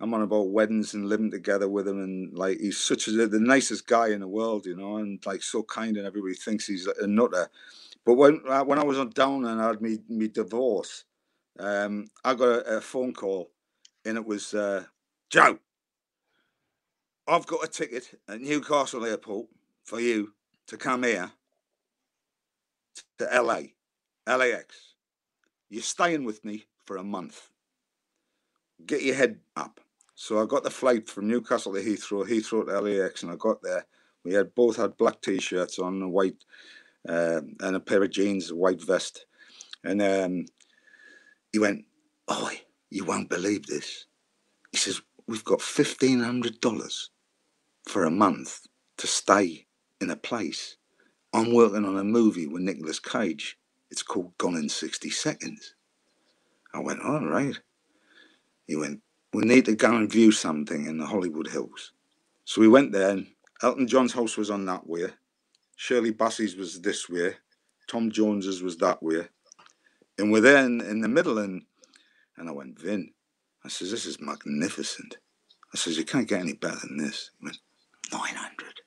[0.01, 3.41] I'm on about weddings and living together with him, and like he's such a, the
[3.41, 6.87] nicest guy in the world, you know, and like so kind, and everybody thinks he's
[6.87, 7.49] a nutter.
[8.05, 11.05] But when uh, when I was on down and I had me me divorce,
[11.59, 13.51] um, I got a, a, phone call,
[14.05, 14.85] and it was uh,
[15.31, 15.59] Joe.
[17.27, 19.47] I've got a ticket at Newcastle Airport
[19.85, 20.35] for you
[20.67, 21.31] to come here
[23.19, 23.61] to LA,
[24.27, 24.95] LAX.
[25.71, 27.49] You're staying with me for a month.
[28.85, 29.81] Get your head up.
[30.15, 33.63] So I got the flight from Newcastle to Heathrow, Heathrow to LAX, and I got
[33.63, 33.87] there.
[34.25, 36.45] We had both had black t-shirts on, a white
[37.09, 39.27] uh, and a pair of jeans, a white vest.
[39.85, 40.47] And um,
[41.53, 41.85] he went,
[42.29, 42.51] "Oh,
[42.91, 44.07] you won't believe this."
[44.73, 47.11] He says, "We've got fifteen hundred dollars
[47.89, 48.67] for a month
[48.99, 49.67] to stay
[50.01, 50.77] in a place.
[51.33, 53.59] I'm working on a movie with Nicolas Cage.
[53.91, 55.75] It's called Gone in 60 Seconds.
[56.75, 57.59] I went, all right.
[58.67, 59.01] He went,
[59.33, 61.93] we need to go and view something in the Hollywood Hills.
[62.45, 63.27] So we went there, and
[63.63, 65.09] Elton John's house was on that way.
[65.77, 67.35] Shirley Bassey's was this way.
[67.87, 69.29] Tom Jones's was that way.
[70.19, 71.63] And we're there in, in the middle, and,
[72.37, 73.11] and I went, Vin,
[73.65, 75.19] I says, this is magnificent.
[75.73, 77.31] I says, you can't get any better than this.
[77.39, 77.59] He went,
[78.13, 78.81] 900.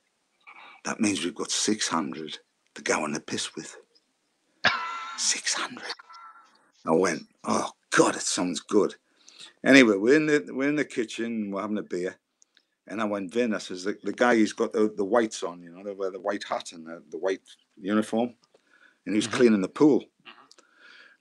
[0.85, 2.39] That means we've got 600
[2.75, 3.75] to go on the piss with.
[5.17, 5.83] 600.
[6.85, 8.95] I went, oh God, it sounds good.
[9.65, 12.17] Anyway, we're in the we're in the kitchen, we're having a beer.
[12.87, 15.61] And I went, Vin, I says, the, the guy he's got the, the whites on,
[15.61, 17.41] you know, they wear the white hat and the, the white
[17.75, 18.33] uniform.
[19.05, 19.37] And he was mm-hmm.
[19.37, 20.03] cleaning the pool.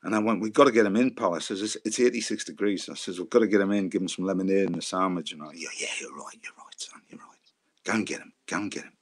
[0.03, 1.35] And I went, we've got to get him in, pal.
[1.35, 2.89] I says, it's, it's 86 degrees.
[2.89, 5.33] I says, we've got to get him in, give him some lemonade and a sandwich.
[5.33, 7.37] And I, yeah, yeah, you're right, you're right, son, you're right.
[7.85, 8.33] Go and get him.
[8.47, 8.93] Go and get him.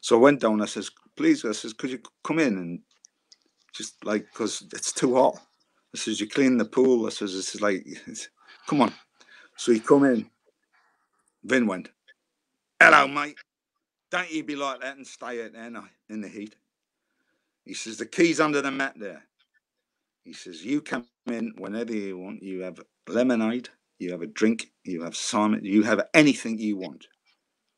[0.00, 0.62] So I went down.
[0.62, 2.80] I says, please, I says, could you come in and
[3.72, 5.40] just like, because it's too hot.
[5.94, 7.06] I says, you clean the pool.
[7.06, 7.84] I says, it's like,
[8.68, 8.92] come on.
[9.56, 10.30] So he come in.
[11.46, 11.90] Vin went,
[12.80, 13.36] hello, mate.
[14.10, 15.70] Don't you be like that and stay out there
[16.08, 16.56] in the heat.
[17.64, 19.22] He says, the key's under the mat there.
[20.24, 22.42] He says, you come in whenever you want.
[22.42, 23.68] You have lemonade,
[24.00, 27.06] you have a drink, you have salmon, you have anything you want.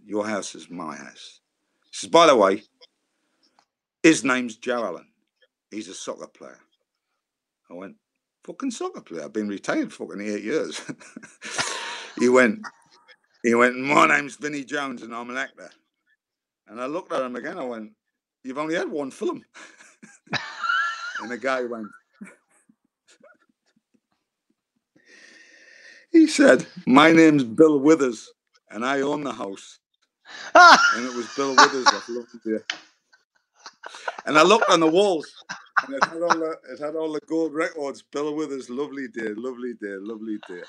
[0.03, 1.41] Your house is my house.
[1.85, 2.63] He says, by the way,
[4.03, 5.09] his name's Joe Allon.
[5.71, 6.61] He's a soccer player.
[7.71, 7.97] I went,
[8.45, 9.25] fucking soccer player.
[9.25, 10.81] I've been retired fucking eight years.
[12.19, 12.61] he went,
[13.43, 15.71] he went, my name's Vinnie Jones and I'm an actor.
[16.67, 17.59] And I looked at him again.
[17.59, 17.93] I went,
[18.45, 19.45] you've only had one film.
[21.21, 21.89] and the guy went,
[26.13, 28.31] he said, my name's Bill Withers
[28.71, 29.79] and I own the house
[30.55, 32.65] and it was Bill Withers that looked there.
[34.27, 35.27] And I looked on the walls,
[35.87, 38.03] and it had all the it had all the gold records.
[38.13, 40.63] Bill Withers, lovely day, lovely day, lovely day.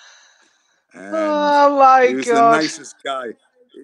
[0.94, 2.54] And oh my he was God.
[2.54, 3.28] the nicest guy.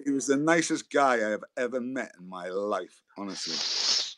[0.04, 3.02] He was the nicest guy I have ever met in my life.
[3.16, 3.54] Honestly,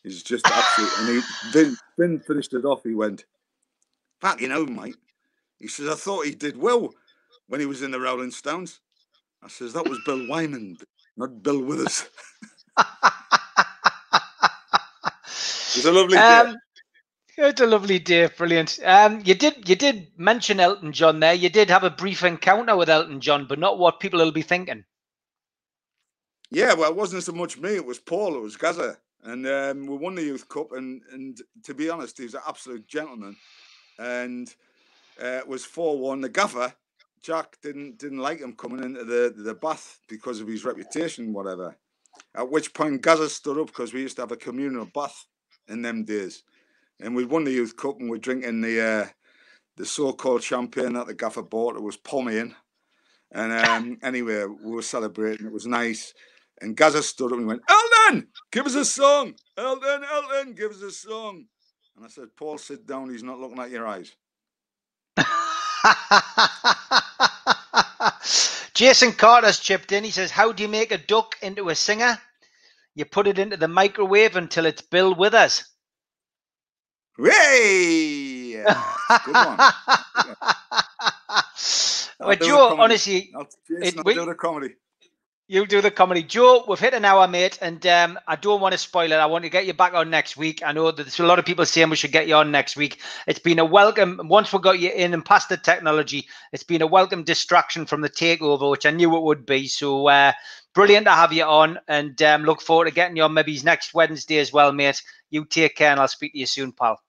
[0.03, 0.93] he's just absolute.
[0.99, 2.83] And he Vin, Vin finished it off.
[2.83, 3.25] He went,
[4.21, 4.97] "Fuck, you know, mate."
[5.59, 6.95] He says, "I thought he did well
[7.47, 8.81] when he was in the Rolling Stones."
[9.43, 10.79] I says, that was Bill Wyman,
[11.17, 12.09] not Bill Withers.
[15.77, 16.19] it's a lovely.
[16.19, 16.57] Um,
[17.47, 18.81] it's a lovely day, brilliant.
[18.85, 21.35] Um, you did you did mention Elton John there.
[21.35, 24.43] You did have a brief encounter with Elton John, but not what people will be
[24.43, 24.85] thinking.
[26.51, 29.87] Yeah, well, it wasn't so much me; it was Paul, it was Gazza, and um,
[29.87, 30.73] we won the Youth Cup.
[30.73, 33.37] And and to be honest, he's an absolute gentleman,
[34.01, 34.53] and
[35.23, 36.21] uh, it was four one.
[36.21, 36.75] The gaffer
[37.23, 41.77] Jack didn't didn't like him coming into the the bath because of his reputation, whatever.
[42.35, 45.27] At which point, Gazza stood up because we used to have a communal bath
[45.69, 46.43] in them days
[47.01, 49.07] and we'd won the youth cup and we're drinking the uh,
[49.77, 51.77] the so-called champagne that the gaffer bought.
[51.77, 52.55] It was Pomeranian,
[53.33, 55.47] and um, anyway, we were celebrating.
[55.47, 56.13] It was nice.
[56.61, 59.35] And Gazza stood up and went, Elton, give us a song.
[59.57, 61.45] Elton, Elton, give us a song.
[61.97, 63.11] And I said, Paul, sit down.
[63.11, 64.13] He's not looking at your eyes.
[68.75, 70.05] Jason Carter's chipped in.
[70.05, 72.19] He says, How do you make a duck into a singer?
[72.95, 75.65] You put it into the microwave until it's Bill Withers.
[77.21, 79.59] Hey, good one.
[82.21, 84.77] well, Joe, honestly, I'll, it, we, do the comedy.
[85.49, 86.65] You do the comedy, Joe.
[86.69, 89.17] We've hit an hour, mate, and um, I don't want to spoil it.
[89.17, 90.63] I want to get you back on next week.
[90.65, 92.77] I know that there's a lot of people saying we should get you on next
[92.77, 93.01] week.
[93.27, 94.21] It's been a welcome.
[94.25, 98.01] Once we got you in and past the technology, it's been a welcome distraction from
[98.01, 99.67] the takeover, which I knew it would be.
[99.67, 100.35] So uh,
[100.73, 103.93] brilliant to have you on, and um, look forward to getting you on maybe next
[103.93, 105.03] Wednesday as well, mate.
[105.31, 107.01] You take care, and I'll speak to you soon, pal.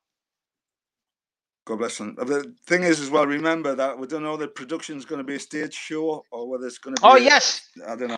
[1.69, 2.15] God bless them.
[2.15, 5.23] The thing is, as well, remember that we don't know the production is going to
[5.23, 7.07] be a stage show or whether it's going to be.
[7.07, 7.69] Oh a, yes.
[7.87, 8.17] I don't know.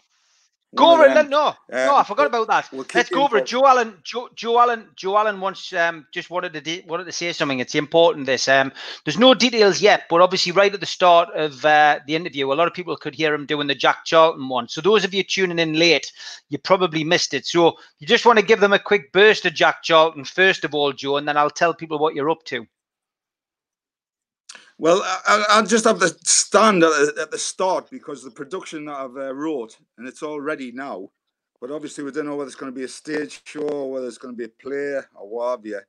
[0.74, 1.30] Go over it.
[1.30, 2.70] No, uh, no, I forgot about that.
[2.72, 3.46] We'll Let's go over it.
[3.46, 7.12] Joe Allon, Joe, Joe Allon, Joe Allon wants um, just wanted to de- wanted to
[7.12, 7.60] say something.
[7.60, 8.26] It's important.
[8.26, 8.72] This um,
[9.04, 12.56] there's no details yet, but obviously, right at the start of uh, the interview, a
[12.56, 14.70] lot of people could hear him doing the Jack Charlton one.
[14.70, 16.10] So those of you tuning in late,
[16.48, 17.46] you probably missed it.
[17.46, 20.74] So you just want to give them a quick burst of Jack Charlton first of
[20.74, 22.66] all, Joe, and then I'll tell people what you're up to.
[24.82, 28.96] Well, I, will just have the stand at, at, the start because the production that
[28.96, 31.12] I've uh, wrote and it's all ready now.
[31.62, 34.08] But obviously, we don't know whether it's going to be a stage show or whether
[34.08, 35.82] it's going to be a play or what have you.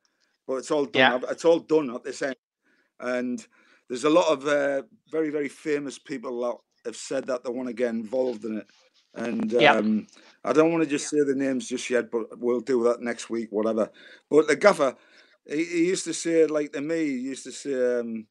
[0.47, 1.23] But it's all done.
[1.23, 1.31] Yeah.
[1.31, 2.37] It's all done at this end.
[3.01, 3.43] And
[3.89, 7.69] there's a lot of uh, very, very famous people that have said that they want
[7.69, 8.67] to get involved in it.
[9.15, 10.07] And um,
[10.45, 13.31] I don't want to just say the names just yet, but we'll do that next
[13.31, 13.91] week, whatever.
[14.29, 14.97] But the gaffer,
[15.49, 18.27] he, he used to say, like to me, he used to say, um,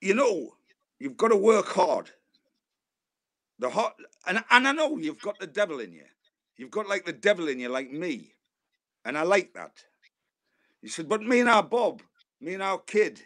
[0.00, 0.54] you know,
[0.98, 2.10] you've got to work hard.
[3.58, 3.94] The hot
[4.26, 6.04] and and I know you've got the devil in you.
[6.56, 8.34] You've got like the devil in you, like me,
[9.04, 9.84] and I like that.
[10.82, 12.02] He said, but me and our Bob,
[12.40, 13.20] me and our kid,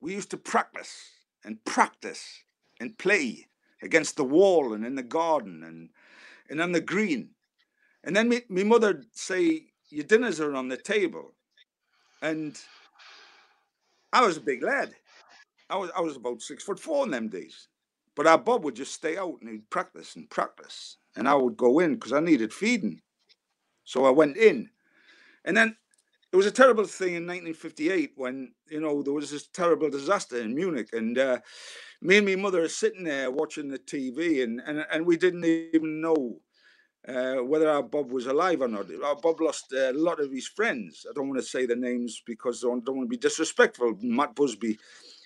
[0.00, 1.10] we used to practice
[1.44, 2.42] and practice
[2.80, 3.46] and play
[3.82, 5.90] against the wall and in the garden and
[6.48, 7.30] and on the green.
[8.04, 11.32] And then me, me mother'd say, Your dinners are on the table.
[12.22, 12.58] And
[14.12, 14.94] I was a big lad.
[15.68, 17.68] I was I was about six foot four in them days.
[18.16, 20.96] But our Bob would just stay out and he'd practice and practice.
[21.16, 23.02] And I would go in because I needed feeding.
[23.84, 24.70] So I went in.
[25.44, 25.76] And then
[26.32, 30.40] it was a terrible thing in 1958 when, you know, there was this terrible disaster
[30.40, 30.88] in Munich.
[30.94, 31.38] And uh,
[32.00, 35.44] me and my mother are sitting there watching the TV and, and, and we didn't
[35.44, 36.40] even know
[37.06, 38.86] uh, whether our Bob was alive or not.
[39.04, 41.06] Our Bob lost a lot of his friends.
[41.08, 43.94] I don't want to say the names because I don't, don't want to be disrespectful.
[44.00, 44.78] Matt Busby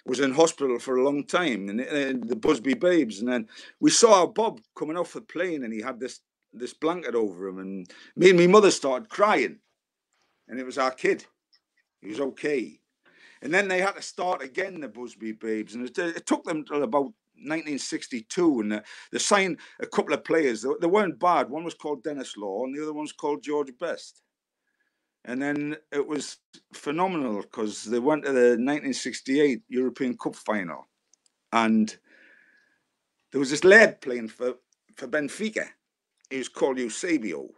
[0.07, 3.21] was in hospital for a long time, and, and the Busby Babes.
[3.21, 3.49] And then
[3.81, 6.21] we saw Bob coming off the plane, and he had this
[6.53, 9.59] this blanket over him, and me and my mother started crying,
[10.49, 11.25] and it was our kid.
[12.01, 12.81] He was okay.
[13.43, 16.45] And then they had to start again, the Busby Babes, and it, uh, it took
[16.45, 18.83] them till about 1962, and
[19.13, 20.63] they signed a couple of players.
[20.63, 21.49] They, they weren't bad.
[21.49, 24.23] One was called Denis Law, and the other one's called George Best.
[25.25, 26.39] And then it was
[26.73, 30.89] phenomenal because they went to the 1968 European Cup final.
[31.53, 31.95] And
[33.31, 34.55] there was this lad playing for,
[34.97, 35.67] for Benfica.
[36.31, 37.49] He was called Eusebio.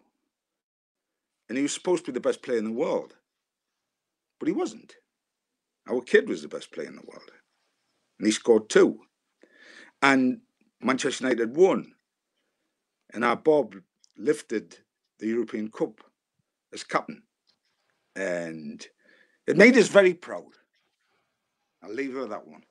[1.48, 3.14] And he was supposed to be the best player in the world.
[4.40, 4.94] But he wasn't.
[5.88, 7.30] Our kid was the best player in the world.
[8.18, 9.00] And he scored two.
[10.00, 10.40] And
[10.80, 11.92] Manchester United won.
[13.12, 13.76] And our Bob
[14.16, 14.78] lifted
[15.20, 16.00] the European Cup
[16.72, 17.22] as captain
[18.16, 18.86] and
[19.46, 20.52] it made us very proud.
[21.82, 22.62] I'll leave with that one.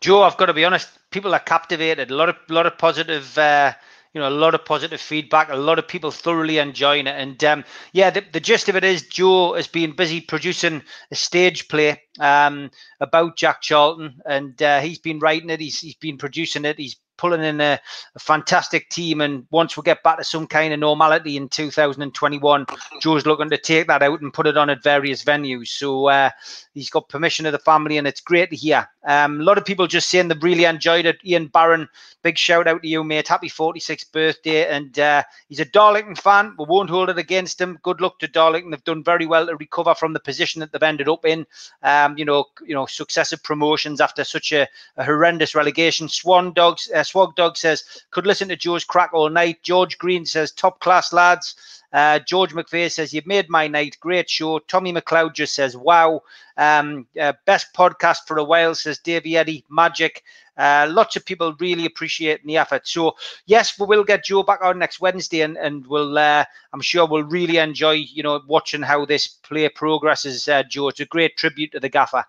[0.00, 0.88] Joe, I've got to be honest.
[1.10, 2.10] People are captivated.
[2.10, 3.72] A lot of, lot of positive, uh,
[4.12, 5.48] you know, a lot of positive feedback.
[5.50, 7.16] A lot of people thoroughly enjoying it.
[7.18, 11.14] And um, yeah, the, the gist of it is Joe has been busy producing a
[11.14, 12.70] stage play um,
[13.00, 15.60] about Jack Charlton, and uh, he's been writing it.
[15.60, 16.78] He's he's been producing it.
[16.78, 17.80] He's pulling in a,
[18.14, 19.20] a, fantastic team.
[19.20, 22.66] And once we get back to some kind of normality in 2021,
[23.00, 25.68] Joe's looking to take that out and put it on at various venues.
[25.68, 26.30] So uh,
[26.74, 28.88] he's got permission of the family, and it's great to hear.
[29.06, 31.18] Um, a lot of people just saying they really enjoyed it.
[31.24, 31.88] Ian Barron,
[32.22, 33.28] big shout out to you, mate.
[33.28, 34.68] Happy 46th birthday.
[34.68, 36.54] And uh, he's a Darlington fan.
[36.58, 37.78] We won't hold it against him.
[37.82, 38.70] Good luck to Darlington.
[38.72, 41.46] They've done very well to recover from the position that they've ended up in.
[41.82, 46.08] Um, you know, you know, successive promotions after such a, a horrendous relegation.
[46.08, 49.62] Swan Dogs, uh, Swag Dog says, could listen to Joe's crack all night.
[49.62, 51.54] George Green says, top class lads.
[51.92, 53.96] Uh, George McVeigh says, You've made my night.
[54.00, 54.58] Great show.
[54.58, 56.22] Tommy McLeod just says, Wow.
[56.56, 59.64] Um, uh, best podcast for a while, says Davey Eddie.
[59.70, 60.22] Magic.
[60.56, 62.88] Uh, lots of people really appreciating the effort.
[62.88, 63.14] So,
[63.44, 67.06] yes, we will get Joe back on next Wednesday, and, and we'll, uh, I'm sure
[67.06, 70.88] we'll really enjoy, you know, watching how this play progresses, uh, Joe.
[70.88, 72.24] It's a great tribute to the gaffer.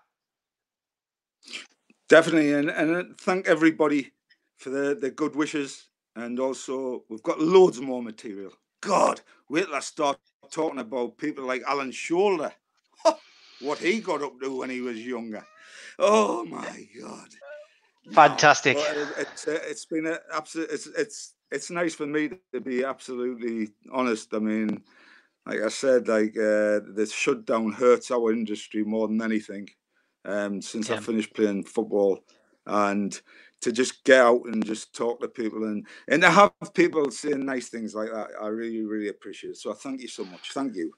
[2.08, 2.52] Definitely.
[2.52, 4.12] And, and thank everybody
[4.56, 5.88] for the, the good wishes.
[6.16, 8.52] And also, we've got loads more material.
[8.80, 10.18] God, wait till I start
[10.50, 12.52] talking about people like Alan Shoulder.
[13.60, 15.44] what he got up to when he was younger.
[15.98, 17.28] Oh my God.
[18.12, 18.76] Fantastic.
[19.18, 24.32] It's, it's been a, absolute, it's, it's, it's nice for me to be absolutely honest.
[24.32, 24.82] I mean,
[25.46, 29.68] like I said, like uh, the shutdown hurts our industry more than anything.
[30.24, 30.96] Um, since yeah.
[30.96, 32.20] I finished playing football,
[32.66, 33.18] and
[33.60, 37.44] to just get out and just talk to people and and to have people saying
[37.44, 39.56] nice things like that, I really really appreciate it.
[39.56, 40.52] So I thank you so much.
[40.52, 40.92] Thank you.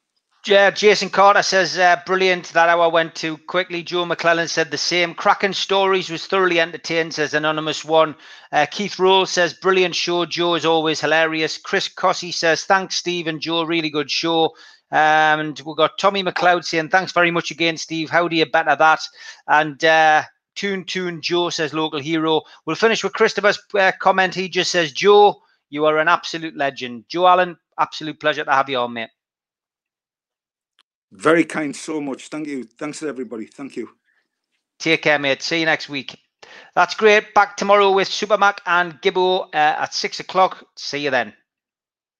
[0.47, 2.47] Yeah, Jason Carter says, uh, brilliant.
[2.55, 3.83] That hour went too quickly.
[3.83, 5.12] Joe McClellan said the same.
[5.12, 8.14] Cracking stories was thoroughly entertained, says Anonymous One.
[8.51, 10.25] Uh, Keith Roll says, brilliant show.
[10.25, 11.59] Joe is always hilarious.
[11.59, 13.64] Chris Cossey says, thanks, Steve and Joe.
[13.64, 14.55] Really good show.
[14.91, 18.11] And we've got Tommy McLeod saying, thanks very much again, Steve.
[18.11, 19.01] How do you better that?
[19.47, 20.24] And uh,
[20.57, 22.43] Toon Toon Joe says, local hero.
[22.66, 24.34] We'll finish with Christopher's uh, comment.
[24.34, 27.05] He just says, Joe, you are an absolute legend.
[27.09, 29.11] Joe Allon, absolute pleasure to have you on, mate.
[31.12, 32.28] Very kind, so much.
[32.28, 32.64] Thank you.
[32.64, 33.47] Thanks to everybody.
[33.47, 33.91] Thank you.
[34.78, 35.43] Take care, mate.
[35.43, 36.18] See you next week.
[36.74, 37.34] That's great.
[37.34, 40.64] Back tomorrow with Supermac and Gibbo uh, at six o'clock.
[40.76, 41.32] See you then.